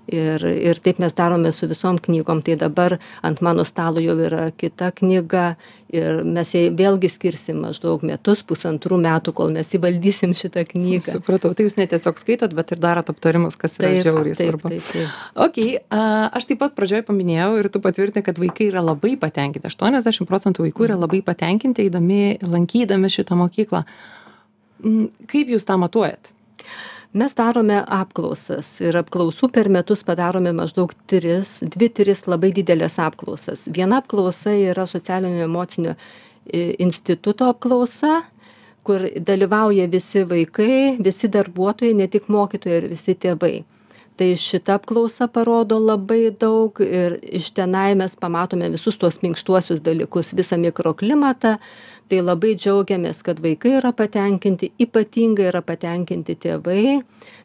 ir 0.06 0.44
ir 0.44 0.80
taip 0.84 0.99
mes 1.00 1.14
darome 1.16 1.52
su 1.52 1.68
visom 1.68 1.99
knygom. 1.99 2.42
Tai 2.44 2.56
dabar 2.61 2.99
ant 3.23 3.40
mano 3.40 3.64
stalo 3.64 4.02
jau 4.02 4.16
yra 4.20 4.50
kita 4.50 4.90
knyga 4.92 5.56
ir 5.94 6.23
mes 6.25 6.50
jai 6.52 6.68
vėlgi 6.75 7.08
skirsim 7.12 7.61
maždaug 7.64 8.02
metus 8.04 8.42
pusantrų 8.46 8.99
metų 9.00 9.34
kol 9.37 9.52
mes 9.54 9.70
įvaldysim 9.76 10.34
šitą 10.37 10.66
knygą. 10.68 11.16
Supratau 11.16 11.54
tai 11.54 11.68
jūs 11.68 11.78
ne 11.80 11.87
tiesiog 11.90 12.18
skaitot 12.20 12.54
bet 12.56 12.75
ir 12.75 12.82
darot 12.82 13.11
aptarimus 13.12 13.56
kas 13.56 13.78
yra 13.78 13.92
taip 13.92 14.08
žiauriai 14.08 14.37
taip 14.37 14.50
svarbu. 14.50 14.73
taip 14.75 14.90
taip. 14.92 15.20
Okei 15.46 15.78
a, 15.88 16.02
aš 16.34 16.49
taip 16.50 16.61
pat 16.64 16.76
pradžioj 16.76 17.06
paminėjau 17.08 17.50
ir 17.61 17.70
tu 17.73 17.82
patvirtinai 17.84 18.26
kad 18.26 18.40
vaikai 18.42 18.68
yra 18.73 18.84
labai 18.84 19.14
patenkinti. 19.20 19.70
Aštuoniasdešim 19.70 20.28
procentų 20.28 20.68
vaikų 20.68 20.90
yra 20.90 20.99
labai 21.00 21.23
patenkinti 21.25 21.87
eidami 21.87 22.37
lankydami 22.42 23.12
šitą 23.12 23.38
mokyklą. 23.38 23.84
Mm, 24.84 25.08
kaip 25.30 25.52
jūs 25.54 25.64
tą 25.64 25.78
matuojat 25.80 26.34
mes 27.14 27.35
darome 27.38 27.78
apklausas 27.87 28.68
ir 28.83 28.99
apklausų 28.99 29.49
per 29.54 29.71
metus 29.73 30.04
padarome 30.06 30.52
maždaug 30.56 30.92
tris 31.11 31.61
dvi 31.62 31.88
tris 31.94 32.26
labai 32.26 32.50
dideles 32.56 32.99
apklausas. 32.99 33.68
Viena 33.71 34.02
apklausa 34.02 34.54
yra 34.59 34.87
socialinio 34.90 35.47
emocinio 35.47 35.94
instituto 36.78 37.49
apklausa 37.49 38.25
kur 38.85 39.06
dalyvauja 39.26 39.87
visi 39.90 40.25
vaikai 40.28 40.97
visi 41.04 41.30
darbuotojai 41.33 41.94
ne 41.97 42.09
tik 42.11 42.28
mokytojai 42.28 42.83
ir 42.83 42.90
visi 42.92 43.14
tėvai. 43.16 43.54
Tai 44.14 44.28
šita 44.38 44.76
apklausa 44.78 45.26
parodo 45.26 45.80
labai 45.83 46.28
daug 46.40 46.78
ir 46.85 47.16
iš 47.40 47.49
tenai 47.56 47.97
mes 47.99 48.12
pamatome 48.14 48.68
visus 48.71 48.99
tuos 49.00 49.18
minkštuosius 49.25 49.83
dalykus 49.83 50.30
visą 50.38 50.59
mikroklimatą 50.62 51.56
tai 52.11 52.20
labai 52.23 52.54
džiaugiamės 52.58 53.23
kad 53.26 53.40
vaikai 53.44 53.78
yra 53.80 53.92
patenkinti 53.96 54.73
ypatingai 54.84 55.49
yra 55.50 55.62
patenkinti 55.64 56.37
tėvai 56.44 57.00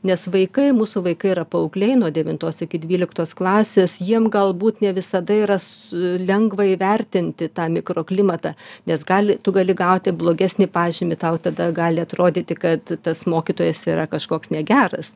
nes 0.06 0.26
vaikai 0.34 0.70
mūsų 0.76 1.04
vaikai 1.06 1.34
yra 1.34 1.46
paaugliai 1.48 1.96
nuo 2.00 2.10
devintos 2.14 2.60
iki 2.66 2.82
dvyliktos 2.84 3.34
klasės 3.38 3.98
jiem 4.04 4.28
galbūt 4.32 4.84
ne 4.84 4.92
visada 4.96 5.36
yra 5.36 5.60
lengva 5.92 6.68
įvertinti 6.74 7.50
tą 7.56 7.70
mikroklimatą 7.74 8.54
nes 8.90 9.06
gali 9.08 9.38
tu 9.44 9.54
gali 9.56 9.76
gauti 9.78 10.14
blogesnį 10.16 10.70
pažymį 10.74 11.20
tau 11.24 11.40
tada 11.42 11.70
gali 11.76 12.04
atrodyti 12.04 12.58
kad 12.60 12.96
tas 13.04 13.26
mokytojas 13.30 13.86
yra 13.88 14.08
kažkoks 14.12 14.52
negeras. 14.54 15.14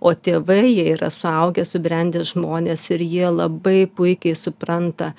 O 0.00 0.12
tėvai 0.14 0.64
jie 0.68 0.90
yra 0.94 1.10
suaugę 1.12 1.64
subrendę 1.66 2.24
žmonės 2.26 2.86
ir 2.94 3.04
jie 3.04 3.30
labai 3.30 3.84
puikiai 3.86 4.36
supranta 4.38 5.12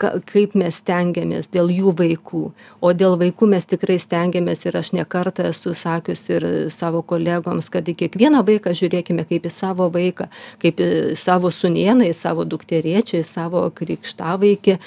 ka 0.00 0.12
kaip 0.28 0.54
mes 0.58 0.80
stengiamės 0.80 1.50
dėl 1.52 1.70
jų 1.72 1.92
vaikų. 1.98 2.42
O 2.80 2.92
dėl 2.96 3.16
vaikų 3.20 3.48
mes 3.52 3.66
tikrai 3.68 3.98
stengiamės 4.00 4.64
ir 4.66 4.78
aš 4.80 4.92
ne 4.96 5.04
kartą 5.04 5.48
esu 5.50 5.74
sakius 5.76 6.22
ir 6.32 6.46
savo 6.72 7.02
kolegoms 7.06 7.68
kad 7.72 7.88
į 7.88 7.96
kiekvieną 8.04 8.42
vaiką 8.46 8.72
žiūrėkime 8.76 9.26
kaip 9.28 9.46
į 9.46 9.52
savo 9.52 9.90
vaiką 9.92 10.30
kaip 10.62 10.80
į 10.80 10.90
savo 11.20 11.50
sūnėną 11.54 12.08
į 12.08 12.14
savo 12.16 12.46
dukterėčią 12.48 13.20
į 13.20 13.28
savo 13.28 13.66
krikštavaikį 13.76 14.78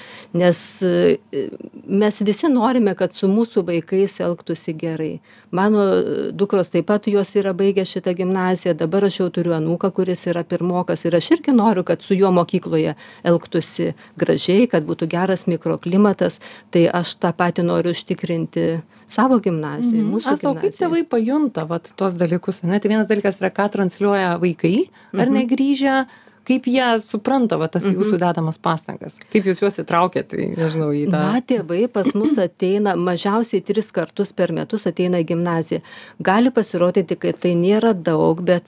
nes 0.41 0.63
e, 0.81 1.45
mes 1.85 2.21
visi 2.25 2.49
norime 2.51 2.95
kad 2.97 3.13
su 3.13 3.29
mūsų 3.29 3.65
vaikais 3.69 4.19
elgtųsi 4.23 4.75
gerai. 4.79 5.13
Mano 5.53 5.85
dukros 6.33 6.73
taip 6.73 6.89
pat 6.89 7.07
jos 7.11 7.35
yra 7.37 7.53
baigę 7.53 7.85
šitą 7.85 8.15
gimnaziją 8.17 8.73
dabar 8.77 9.05
aš 9.09 9.21
jau 9.21 9.29
turiu 9.33 9.53
anūką 9.59 9.93
kuris 9.93 10.25
yra 10.31 10.43
pirmokas 10.47 11.05
ir 11.05 11.17
aš 11.19 11.31
irgi 11.37 11.53
noriu 11.55 11.85
kad 11.85 12.01
su 12.01 12.17
juo 12.17 12.31
mokykloje 12.33 12.95
elgtųsi 13.23 13.93
gražiai 14.19 14.67
kad 14.71 14.87
būtų 14.87 15.02
geras 15.07 15.45
mikroklimatas 15.47 16.39
tai 16.71 16.87
aš 16.87 17.15
tą 17.19 17.33
patį 17.33 17.63
noriu 17.67 17.91
užtikrinti 17.93 18.81
savo 19.07 19.39
gimnazijoj 19.39 20.01
Mhm. 20.03 20.11
mūsų 20.15 20.25
Asta, 20.33 20.49
o 20.49 20.53
kaip 20.53 20.61
gimnazijoj 20.63 20.79
tėvai 20.81 21.03
pajunta 21.09 21.67
vat, 21.67 21.91
tos 21.95 22.13
dalykus? 22.13 22.63
Ne? 22.63 22.79
Tai 22.79 22.89
vienas 22.89 23.07
dalykas 23.07 23.39
yra, 23.41 23.49
ką 23.51 23.69
transliuoja 23.71 24.39
vaikai, 24.39 24.89
ar 25.13 25.27
Mhm. 25.27 25.33
negrįžę, 25.39 26.05
kaip 26.43 26.63
jie 26.65 26.99
supranta 26.99 27.57
va, 27.57 27.67
tas 27.69 27.85
Mhm. 27.85 27.95
jūsų 27.95 28.17
dedamas 28.19 28.57
pastangas. 28.59 29.17
Kaip 29.31 29.43
jūs 29.45 29.61
juos 29.61 29.77
įtraukėt, 29.79 30.27
tai 30.27 30.53
nežinau, 30.57 30.91
į 30.91 31.05
tą. 31.07 31.11
Na, 31.11 31.39
tėvai 31.41 31.87
pas 31.87 32.13
mus 32.13 32.35
ateina 32.47 32.95
mažiausiai 32.95 33.63
tris 33.63 33.91
kartus 33.91 34.33
per 34.33 34.51
metus 34.51 34.83
ateina 34.85 35.23
į 35.23 35.27
gimnaziją. 35.27 35.81
Gali 36.21 36.51
pasirodyti, 36.51 37.15
kad 37.17 37.39
tai 37.39 37.53
nėra 37.55 37.93
daug, 37.93 38.43
bet 38.43 38.63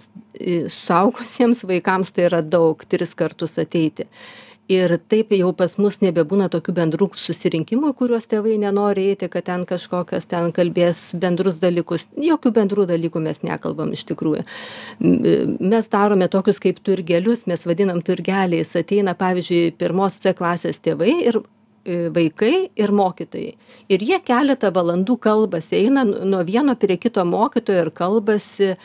suaugusiems 0.69 1.63
vaikams 1.67 2.11
tai 2.13 2.25
yra 2.29 2.41
daug 2.41 2.81
tris 2.87 3.13
kartus 3.13 3.57
ateiti. 3.57 4.05
Ir 4.71 4.95
taip 5.11 5.29
jau 5.37 5.51
pas 5.53 5.75
mus 5.77 5.99
nebebūna 6.01 6.47
tokių 6.49 6.73
bendrų 6.79 7.07
susirinkimų, 7.21 7.91
į 7.91 7.97
kuriuos 7.99 8.23
tėvai 8.31 8.55
nenori 8.57 9.03
eiti, 9.11 9.29
kad 9.29 9.45
ten 9.45 9.65
kažkokias 9.69 10.25
ten 10.31 10.49
kalbės 10.55 11.11
bendrus 11.21 11.59
dalykus. 11.61 12.07
Jokių 12.17 12.51
bendrų 12.55 12.87
dalykų 12.89 13.21
mes 13.27 13.43
nekalbam 13.45 13.93
iš 13.93 14.07
tikrųjų. 14.09 14.41
Mes 15.61 15.91
darome 15.93 16.25
tokius 16.33 16.57
kaip 16.63 16.81
turgelius, 16.81 17.45
mes 17.45 17.67
vadinam 17.69 18.01
turgeliais. 18.05 18.73
Ateina, 18.73 19.13
pavyzdžiui, 19.19 19.75
pirmos 19.77 20.17
C 20.23 20.33
klasės 20.33 20.81
tėvai 20.81 21.13
ir 21.27 21.43
vaikai 21.85 22.69
ir 22.75 22.91
mokytojai. 22.95 23.53
Ir 23.93 24.05
jie 24.05 24.17
keletą 24.25 24.71
valandų 24.73 25.17
kalbasi, 25.21 25.77
eina 25.85 26.05
nuo 26.05 26.41
vieno 26.47 26.75
prie 26.79 26.97
kito 26.97 27.25
mokytojo 27.25 27.85
ir 27.85 27.91
kalbasi. 27.93 28.75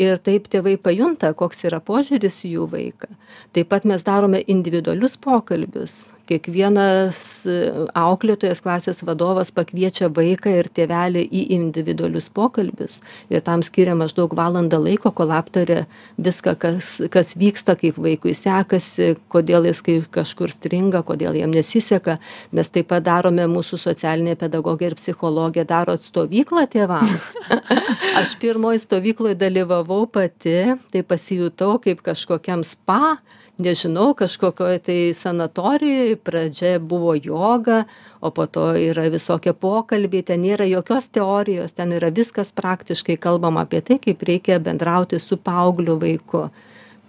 Ir 0.00 0.20
taip 0.24 0.46
tėvai 0.48 0.76
pajunta, 0.80 1.32
koks 1.36 1.64
yra 1.68 1.80
požiūris 1.84 2.38
į 2.48 2.54
jų 2.54 2.68
vaiką. 2.72 3.10
Taip 3.52 3.68
pat 3.72 3.84
mes 3.88 4.04
darome 4.06 4.40
individualius 4.48 5.18
pokalbius. 5.20 6.10
Kiekvienas 6.30 7.18
e, 7.42 7.54
auklėtojas, 7.98 8.60
klasės 8.62 9.00
vadovas 9.02 9.48
pakviečia 9.50 10.06
vaiką 10.14 10.52
ir 10.60 10.68
tėvelį 10.70 11.24
į 11.26 11.40
individualius 11.56 12.28
pokalbius. 12.30 13.00
Ir 13.34 13.42
tam 13.42 13.64
skiria 13.66 13.96
maždaug 13.98 14.36
valandą 14.38 14.78
laiko, 14.78 15.10
kol 15.10 15.32
aptarė 15.34 15.80
viską, 16.22 16.54
kas, 16.62 16.92
kas 17.10 17.34
vyksta, 17.40 17.74
kaip 17.80 17.98
vaikui 17.98 18.36
sekasi, 18.38 19.16
kodėl 19.34 19.66
jis 19.66 19.82
kai 19.82 19.96
kažkur 20.18 20.54
stringa, 20.54 21.02
kodėl 21.08 21.34
jam 21.40 21.50
nesiseka. 21.50 22.20
Mes 22.54 22.70
taip 22.70 22.92
pat 22.94 23.08
darome, 23.10 23.48
mūsų 23.50 23.80
socialinė 23.88 24.38
pedagogė 24.38 24.92
ir 24.92 24.98
psichologė 25.00 25.66
daro 25.66 25.98
stovyklą 25.98 26.68
tėvams. 26.70 27.26
Aš 28.22 28.38
pirmoji 28.38 28.84
stovykloje 28.84 29.34
dalyvavau 29.40 30.04
pati, 30.06 30.78
tai 30.94 31.02
pasijutau 31.02 31.80
kaip 31.82 32.06
kažkokiam 32.06 32.62
spa, 32.62 33.16
nežinau, 33.62 34.14
kažkokioje 34.18 34.80
tai 34.86 34.98
sanatorijoje, 35.16 36.16
pradžia 36.16 36.78
buvo 36.78 37.14
joga, 37.14 37.84
o 38.20 38.30
po 38.30 38.46
to 38.46 38.70
yra 38.76 39.06
visokie 39.12 39.52
pokalbiai, 39.52 40.24
ten 40.26 40.42
nėra 40.44 40.66
jokios 40.68 41.08
teorijos, 41.12 41.72
ten 41.76 41.92
yra 41.96 42.10
viskas 42.14 42.52
praktiškai 42.52 43.16
kalbama 43.20 43.64
apie 43.66 43.80
tai, 43.80 44.00
kaip 44.02 44.22
reikia 44.26 44.58
bendrauti 44.60 45.20
su 45.20 45.36
paaugliu 45.36 45.98
vaiku. 46.00 46.48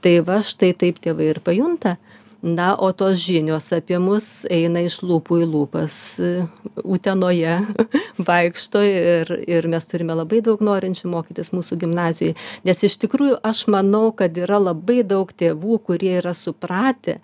Tai 0.02 0.16
va 0.26 0.42
štai 0.46 0.74
taip 0.74 1.02
tėvai 1.02 1.30
ir 1.34 1.42
pajunta. 1.46 1.98
Na, 2.42 2.76
o 2.76 2.92
tos 2.92 3.20
žinios 3.22 3.68
apie 3.70 4.00
mus 4.02 4.48
eina 4.50 4.82
iš 4.82 4.96
lūpų 5.06 5.44
į 5.44 5.46
lūpas 5.46 5.96
e, 6.18 6.30
Utenoje, 6.82 7.60
vaikšto 8.30 8.82
ir, 8.82 9.30
ir 9.46 9.68
mes 9.70 9.86
turime 9.86 10.16
labai 10.18 10.40
daug 10.42 10.64
norinčių 10.66 11.12
mokytis 11.12 11.52
mūsų 11.54 11.78
gimnazijoje. 11.84 12.34
Nes 12.66 12.82
iš 12.82 12.96
tikrųjų 13.04 13.36
aš 13.46 13.68
manau, 13.70 14.08
kad 14.10 14.40
yra 14.42 14.58
labai 14.58 15.04
daug 15.06 15.30
tėvų, 15.30 15.78
kurie 15.86 16.16
yra 16.18 16.34
supratę, 16.34 17.20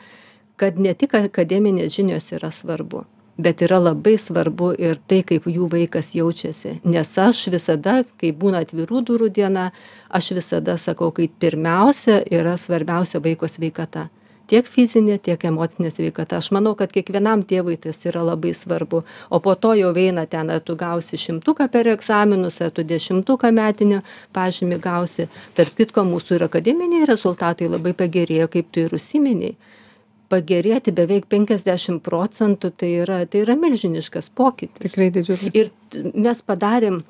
kad 0.61 0.77
ne 0.77 0.93
tik 0.93 1.15
akademinės 1.17 1.97
žinios 1.97 2.29
yra 2.37 2.51
svarbu, 2.53 3.01
bet 3.41 3.63
yra 3.65 3.79
labai 3.81 4.19
svarbu 4.21 4.75
ir 4.77 5.01
tai, 5.09 5.23
kaip 5.25 5.49
jų 5.49 5.65
vaikas 5.73 6.11
jaučiasi. 6.13 6.75
Nes 6.85 7.15
aš 7.17 7.47
visada, 7.55 8.03
kai 8.21 8.29
būna 8.37 8.61
atvirų 8.67 9.01
durų 9.09 9.31
diena, 9.33 9.71
aš 10.13 10.29
visada 10.37 10.77
sakau, 10.77 11.09
kad 11.09 11.33
pirmiausia 11.41 12.19
yra 12.21 12.53
svarbiausia 12.61 13.23
vaiko 13.25 13.49
sveikata 13.49 14.11
tiek 14.49 14.67
fizinė, 14.67 15.17
tiek 15.23 15.43
emocinė 15.49 15.91
sveikata. 15.93 16.39
Aš 16.41 16.49
manau, 16.55 16.73
kad 16.79 16.91
kiekvienam 16.95 17.43
tėvui 17.47 17.77
tas 17.81 17.99
yra 18.07 18.23
labai 18.25 18.53
svarbu. 18.57 19.03
O 19.29 19.39
po 19.43 19.55
to 19.55 19.73
jau 19.77 19.93
eina 19.97 20.25
ten, 20.29 20.51
ar 20.53 20.61
tu 20.65 20.77
gausi 20.79 21.19
šimtuką 21.21 21.69
per 21.73 21.89
egzaminus, 21.93 22.59
ar 22.63 22.71
tu 22.75 22.85
dešimtuką 22.87 23.51
metinio 23.55 24.03
pažymį 24.35 24.79
gausi. 24.83 25.27
Tarp 25.57 25.75
kitko, 25.79 26.05
mūsų 26.07 26.39
ir 26.39 26.47
akademiniai 26.47 27.09
rezultatai 27.09 27.69
labai 27.71 27.95
pagerėjo, 27.97 28.47
kaip 28.55 28.71
tu 28.71 28.87
ir 28.87 28.95
užsiminiai. 28.97 29.57
Pagerėti 30.27 30.91
beveik 30.91 31.29
50 31.31 32.01
procentų 32.03 32.73
tai 32.75 32.89
yra, 33.03 33.21
tai 33.31 33.45
yra 33.45 33.55
milžiniškas 33.59 34.27
pokytis. 34.35 34.89
Tikrai 34.89 35.11
didžiulis. 35.15 35.53
Ir 35.55 35.71
mes 36.11 36.41
padarėm 36.43 37.05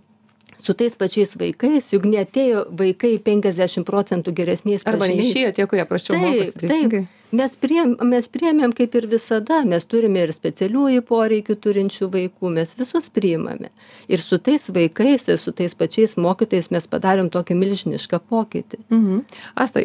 su 0.64 0.74
tais 0.74 0.96
pačiais 0.96 1.36
vaikais, 1.40 1.92
juk 1.94 2.08
netėjo 2.10 2.66
vaikai 2.78 3.18
50 3.24 3.86
procentų 3.88 4.34
geresniais 4.36 4.86
Arba 4.86 5.06
pažymiais. 5.06 5.30
neišėjo 5.30 5.54
tie, 5.56 5.68
kurie 5.70 5.86
praščiau 5.88 6.20
mokosi. 6.20 6.58
Taip, 6.60 6.70
taip. 6.72 7.14
Mes, 7.36 7.52
priem, 7.60 7.98
mes 8.08 8.28
priėmėm 8.32 8.72
kaip 8.72 8.94
ir 8.96 9.06
visada, 9.12 9.60
mes 9.68 9.84
turime 9.84 10.22
ir 10.24 10.32
specialiųjų 10.32 11.02
poreikių 11.10 11.58
turinčių 11.60 12.08
vaikų, 12.14 12.52
mes 12.56 12.72
visus 12.80 13.10
priimame. 13.12 13.68
Ir 14.08 14.24
su 14.24 14.40
tais 14.40 14.70
vaikais, 14.72 15.26
ir 15.28 15.42
su 15.42 15.52
tais 15.52 15.76
pačiais 15.76 16.16
mokytojais 16.16 16.72
mes 16.72 16.88
padarėm 16.88 17.28
tokį 17.34 17.58
milžinišką 17.60 18.22
pokytį. 18.32 18.80
Mhm. 18.88 19.20
Astai, 19.60 19.84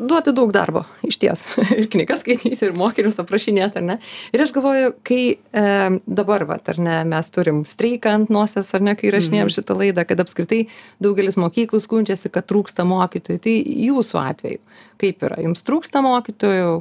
duoti 0.00 0.32
daug 0.32 0.54
darbo, 0.56 0.86
iš 1.04 1.20
ties. 1.20 1.44
Ir 1.78 1.90
knygas 1.92 2.24
skaityti, 2.24 2.56
ir 2.64 2.72
mokinius 2.76 3.20
aprašinėti, 3.20 3.82
ar 3.82 3.84
ne? 3.84 3.98
Ir 4.32 4.42
aš 4.46 4.54
galvoju, 4.56 4.94
kai 5.06 5.22
e, 5.36 5.66
dabar, 6.08 6.46
va, 6.48 6.56
ar 6.72 6.80
ne, 6.80 6.96
mes 7.08 7.32
turim 7.34 7.62
streiką 7.68 8.16
ant 8.16 8.32
nosies, 8.32 8.72
ar 8.74 8.84
ne, 8.84 8.96
kai 8.98 9.12
rašinėjom 9.12 9.52
šitą 9.52 9.76
laidą, 9.76 10.06
kad 10.08 10.24
apskritai 10.24 10.64
daugelis 11.04 11.36
mokyklų 11.40 11.82
skundžiasi, 11.84 12.32
kad 12.32 12.48
trūksta 12.48 12.88
mokytojų. 12.88 13.44
Tai 13.44 13.56
jūsų 13.88 14.20
atveju, 14.24 14.62
kaip 15.04 15.28
yra? 15.28 15.42
Jums 15.44 15.66
trūksta 15.66 16.02
mokytojų? 16.04 16.77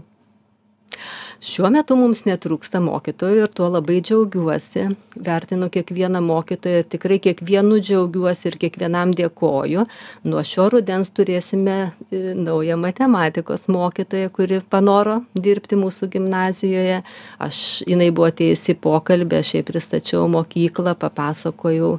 Šiuo 1.43 1.69
metu 1.73 1.95
mums 1.99 2.23
netrūksta 2.27 2.81
mokytojų 2.83 3.43
ir 3.45 3.51
tuo 3.53 3.67
labai 3.71 3.99
džiaugiuosi. 4.05 4.87
Vertinu 5.27 5.69
kiekvieną 5.73 6.21
mokytoją, 6.25 6.83
tikrai 6.91 7.19
kiekvienu 7.23 7.79
džiaugiuosi 7.81 8.49
ir 8.51 8.57
kiekvienam 8.61 9.13
dėkoju. 9.17 9.85
Nuo 10.29 10.43
šio 10.45 10.67
rudens 10.73 11.11
turėsime 11.13 11.77
e, 11.77 12.21
naują 12.37 12.79
matematikos 12.81 13.67
mokytoją, 13.73 14.31
kuri 14.33 14.61
panoro 14.69 15.21
dirbti 15.35 15.79
mūsų 15.79 16.11
gimnazijoje. 16.17 17.03
Aš, 17.43 17.61
jinai 17.87 18.09
buvo 18.11 18.31
atėjusi 18.31 18.73
į 18.73 18.79
pokalbį, 18.87 19.41
aš 19.41 19.55
jai 19.57 19.63
pristačiau 19.67 20.25
mokyklą, 20.31 20.97
papasakojau 20.97 21.97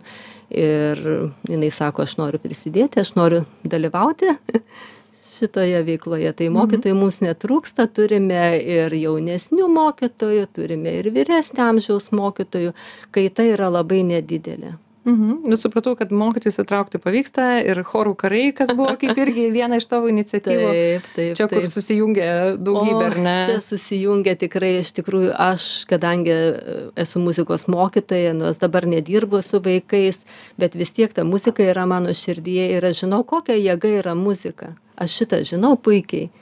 ir 0.49 1.03
jinai 1.49 1.71
sako, 1.75 2.07
aš 2.09 2.17
noriu 2.21 2.41
prisidėti, 2.43 3.03
aš 3.03 3.15
noriu 3.19 3.45
dalyvauti 3.69 4.33
šitoje 5.39 5.85
veikloje. 5.87 6.33
Tai 6.41 6.51
mokytojų 6.57 6.99
mums 6.99 7.21
netrūksta, 7.25 7.89
turime 7.95 8.59
ir 8.59 8.95
jaunesnių 8.99 9.71
mokytojų, 9.79 10.51
turime 10.59 10.99
ir 11.01 11.13
vyresnio 11.15 11.71
amžiaus 11.71 12.11
mokytojų, 12.15 12.75
kaita 13.15 13.47
yra 13.55 13.71
labai 13.79 14.05
nedidelė. 14.07 14.77
Mhm. 15.09 15.37
Nu, 15.45 15.57
supratau, 15.57 15.95
kad 15.97 16.11
mokytojus 16.13 16.59
įtraukti 16.61 16.99
pavyksta 17.01 17.45
ir 17.65 17.79
chorų 17.87 18.13
karai, 18.19 18.43
kas 18.57 18.69
buvo 18.77 18.93
kaip 19.01 19.17
irgi 19.23 19.47
viena 19.57 19.79
iš 19.81 19.87
tavo 19.89 20.11
iniciatyvų. 20.11 20.67
Taip, 20.69 21.07
taip. 21.15 21.31
Čia, 21.39 21.47
kur 21.47 21.65
taip. 21.65 21.73
susijungia 21.73 22.33
daugybė, 22.61 23.05
ar 23.07 23.17
ne? 23.25 23.37
Čia 23.49 23.63
susijungia 23.65 24.35
tikrai, 24.41 24.75
iš 24.83 24.91
tikrųjų, 24.99 25.31
aš, 25.33 25.69
kadangi 25.89 26.35
e, 26.35 26.75
esu 27.05 27.23
muzikos 27.25 27.65
mokytoja, 27.73 28.35
nors 28.37 28.61
dabar 28.61 28.89
nedirbu 28.91 29.41
su 29.47 29.63
vaikais, 29.65 30.21
bet 30.61 30.77
vis 30.77 30.93
tiek 30.93 31.15
ta 31.17 31.25
muzika 31.25 31.65
yra 31.65 31.87
mano 31.89 32.13
širdyje 32.13 32.69
ir 32.75 32.91
aš 32.91 33.07
žinau, 33.07 33.23
kokia 33.25 33.57
jėga 33.57 33.95
yra 34.03 34.17
muzika. 34.19 34.75
Aš 34.99 35.21
šitą 35.21 35.45
žinau 35.47 35.77
puikiai. 35.79 36.33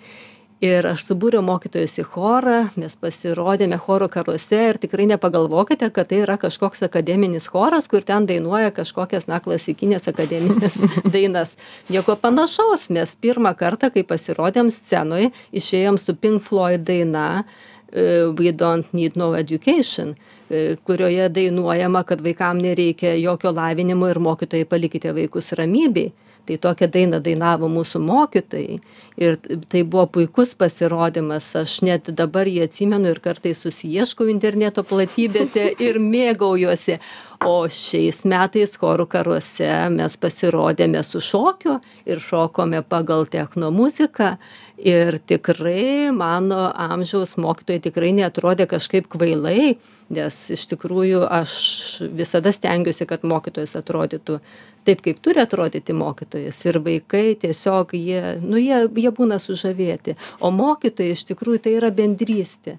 Ir 0.64 0.86
aš 0.88 1.02
subūriau 1.04 1.42
mokytojus 1.44 1.98
į 2.00 2.04
chorą, 2.14 2.54
mes 2.80 2.94
pasirodėme 2.96 3.76
choro 3.76 4.06
karuose 4.08 4.56
ir 4.70 4.78
tikrai 4.80 5.04
nepagalvokite, 5.10 5.90
kad 5.92 6.08
tai 6.08 6.22
yra 6.22 6.38
kažkoks 6.40 6.80
akademinis 6.86 7.50
choras, 7.52 7.84
kur 7.92 8.00
ten 8.00 8.24
dainuoja 8.24 8.72
kažkokias, 8.72 9.28
na, 9.28 9.42
klasikinės 9.44 10.08
akademinės 10.08 10.80
dainas. 11.14 11.58
Nieko 11.92 12.16
panašaus, 12.16 12.88
mes 12.88 13.12
pirmą 13.20 13.52
kartą, 13.60 13.92
kai 13.92 14.06
pasirodėm 14.08 14.72
scenoje, 14.72 15.34
išėjom 15.52 16.00
su 16.00 16.16
Pink 16.16 16.48
Floyd 16.48 16.88
daina, 16.88 17.44
We 17.92 18.56
Don't 18.56 18.96
Need 18.96 19.20
No 19.20 19.34
Education, 19.36 20.16
e, 20.48 20.78
kurioje 20.88 21.28
dainuojama, 21.32 22.02
kad 22.08 22.24
vaikam 22.24 22.64
nereikia 22.64 23.12
jokio 23.20 23.52
lavinimo 23.52 24.08
ir 24.08 24.18
mokytojai 24.24 24.66
palikite 24.68 25.12
vaikus 25.16 25.52
ramybėj 25.60 26.10
tai 26.46 26.58
tokią 26.62 26.88
dainą 26.92 27.20
dainavo 27.22 27.68
mūsų 27.72 28.00
mokytojai. 28.06 28.78
Ir 29.20 29.38
tai 29.70 29.82
buvo 29.82 30.06
puikus 30.16 30.54
pasirodymas. 30.58 31.48
Aš 31.58 31.78
net 31.86 32.10
dabar 32.16 32.48
jį 32.48 32.66
atsimenu 32.66 33.10
ir 33.12 33.20
kartais 33.24 33.62
susiieškau 33.64 34.28
interneto 34.32 34.84
platybėse 34.86 35.70
ir 35.86 35.98
mėgaujuosi. 36.02 37.00
O 37.46 37.56
šiais 37.72 38.22
metais 38.28 38.76
chorų 38.80 39.08
karuose 39.12 39.72
mes 39.92 40.16
pasirodėme 40.20 41.02
su 41.04 41.20
šokiu 41.24 41.80
ir 42.08 42.22
šokome 42.22 42.82
pagal 42.86 43.26
techno 43.32 43.72
muziką. 43.74 44.36
Ir 44.76 45.18
tikrai 45.24 46.12
mano 46.12 46.70
amžiaus 46.70 47.38
mokytojai 47.40 47.84
tikrai 47.88 48.12
neatrodė 48.16 48.68
kažkaip 48.68 49.08
kvailai 49.12 49.76
nes 50.12 50.38
iš 50.54 50.66
tikrųjų 50.70 51.24
aš 51.26 51.52
visada 52.14 52.52
stengiuosi 52.54 53.06
kad 53.08 53.24
mokytojas 53.26 53.74
atrodytų 53.80 54.38
taip 54.86 55.02
kaip 55.02 55.18
turi 55.22 55.42
atrodyti 55.42 55.96
mokytojas. 55.96 56.60
Ir 56.68 56.78
vaikai 56.84 57.34
tiesiog 57.42 57.94
jie 57.98 58.36
nu 58.42 58.60
jie 58.62 58.84
jie 58.86 59.10
būna 59.10 59.40
sužavėti. 59.42 60.16
O 60.40 60.52
mokytojai 60.54 61.16
iš 61.16 61.26
tikrųjų 61.32 61.64
tai 61.66 61.78
yra 61.80 61.90
bendrystė 61.90 62.78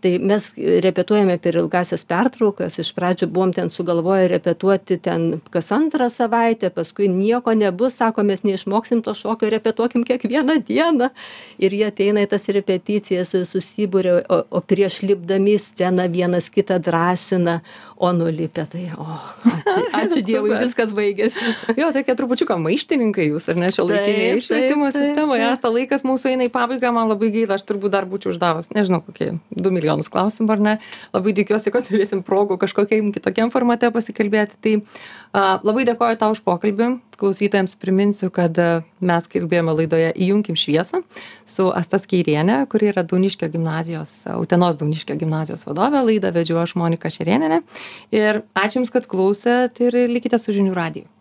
tai 0.00 0.18
mes 0.18 0.48
repetuojame 0.56 1.38
per 1.42 1.56
ilgąsias 1.56 2.04
pertraukas. 2.08 2.78
Iš 2.82 2.92
pradžių 2.96 3.28
buvom 3.32 3.52
ten 3.56 3.70
sugalvoję 3.70 4.28
repetuoti 4.28 4.98
ten 5.02 5.40
kas 5.50 5.72
antrą 5.72 6.10
savaitę 6.12 6.70
paskui 6.70 7.08
nieko 7.08 7.54
nebus 7.54 7.96
sako 7.96 8.22
mes 8.22 8.44
neišmoksim 8.44 9.02
to 9.02 9.14
šokio 9.14 9.50
repetuokim 9.50 10.04
kiekvieną 10.04 10.60
dieną. 10.68 11.10
Ir 11.58 11.72
jie 11.72 11.86
ateina 11.88 12.24
į 12.26 12.30
tas 12.34 12.48
repeticijas 12.48 13.34
susiburia 13.48 14.20
o 14.28 14.42
o 14.50 14.60
prieš 14.60 15.00
lipdami 15.02 15.56
į 15.56 15.62
sceną 15.62 16.06
vienas 16.12 16.50
kitą 16.52 16.78
drąsina 16.82 17.60
o 17.96 18.12
nulipę 18.12 18.66
tai 18.72 18.90
o 18.98 19.06
ačiū 19.50 19.84
ačiū 20.02 20.22
dievui 20.26 20.52
viskas 20.60 20.92
baigėsi. 20.96 21.40
Jo 21.80 21.90
tokie 21.96 22.14
trupučiuką 22.18 22.58
maištininkai 22.60 23.30
jūs 23.30 23.48
ar 23.52 23.60
ne 23.60 23.72
šiuolaikinėje 23.72 24.40
švietimo 24.48 24.90
sistemoje. 24.92 25.46
asta 25.48 25.72
laikas 25.72 26.04
mūsų 26.04 26.34
eina 26.34 26.48
į 26.48 26.52
pabaigą 26.52 26.92
man 26.92 27.08
labai 27.12 27.32
gaila 27.34 27.56
aš 27.56 27.66
turbūt 27.68 27.96
dar 27.96 28.08
būčiau 28.08 28.34
uždavus 28.34 28.70
nežinau 28.76 29.00
kokie 29.06 29.32
du 29.50 29.72
milijonus 29.72 29.85
milijonus 29.86 30.10
klausimų 30.10 30.52
ar 30.52 30.62
ne? 30.62 30.74
Labai 31.14 31.34
tikiuosi 31.36 31.72
kad 31.74 31.86
turėsim 31.86 32.22
progų 32.26 32.58
kažkokiam 32.58 33.12
kitokiam 33.14 33.52
formate 33.54 33.90
pasikalbėti. 33.94 34.58
Tai 34.60 34.74
a, 35.32 35.60
labai 35.62 35.86
dėkoju 35.86 36.18
tau 36.18 36.34
už 36.34 36.42
pokalbį. 36.46 36.96
Klausytojams 37.16 37.78
priminsiu 37.80 38.28
kad 38.34 38.58
mes 39.00 39.28
kalbėjome 39.32 39.72
laidoje 39.78 40.10
įjunkim 40.12 40.58
šviesą 40.58 41.00
su 41.48 41.70
asta 41.72 41.96
skeiriene 42.02 42.58
kuri 42.68 42.90
yra 42.90 43.06
dauniškio 43.08 43.48
gimnazijos 43.54 44.26
utenos 44.36 44.76
dauniškio 44.76 45.16
gimnazijos 45.22 45.64
vadovė. 45.68 46.04
Laidą 46.10 46.34
vedžiau 46.36 46.60
aš 46.60 46.76
monika 46.76 47.12
šerėnienė. 47.12 47.62
Ir 48.12 48.44
ačiū 48.52 48.82
jums 48.82 48.92
kad 48.92 49.08
klausėt 49.08 49.80
ir 49.86 50.02
likite 50.12 50.40
su 50.42 50.52
žinių 50.52 50.76
radiju 50.76 51.15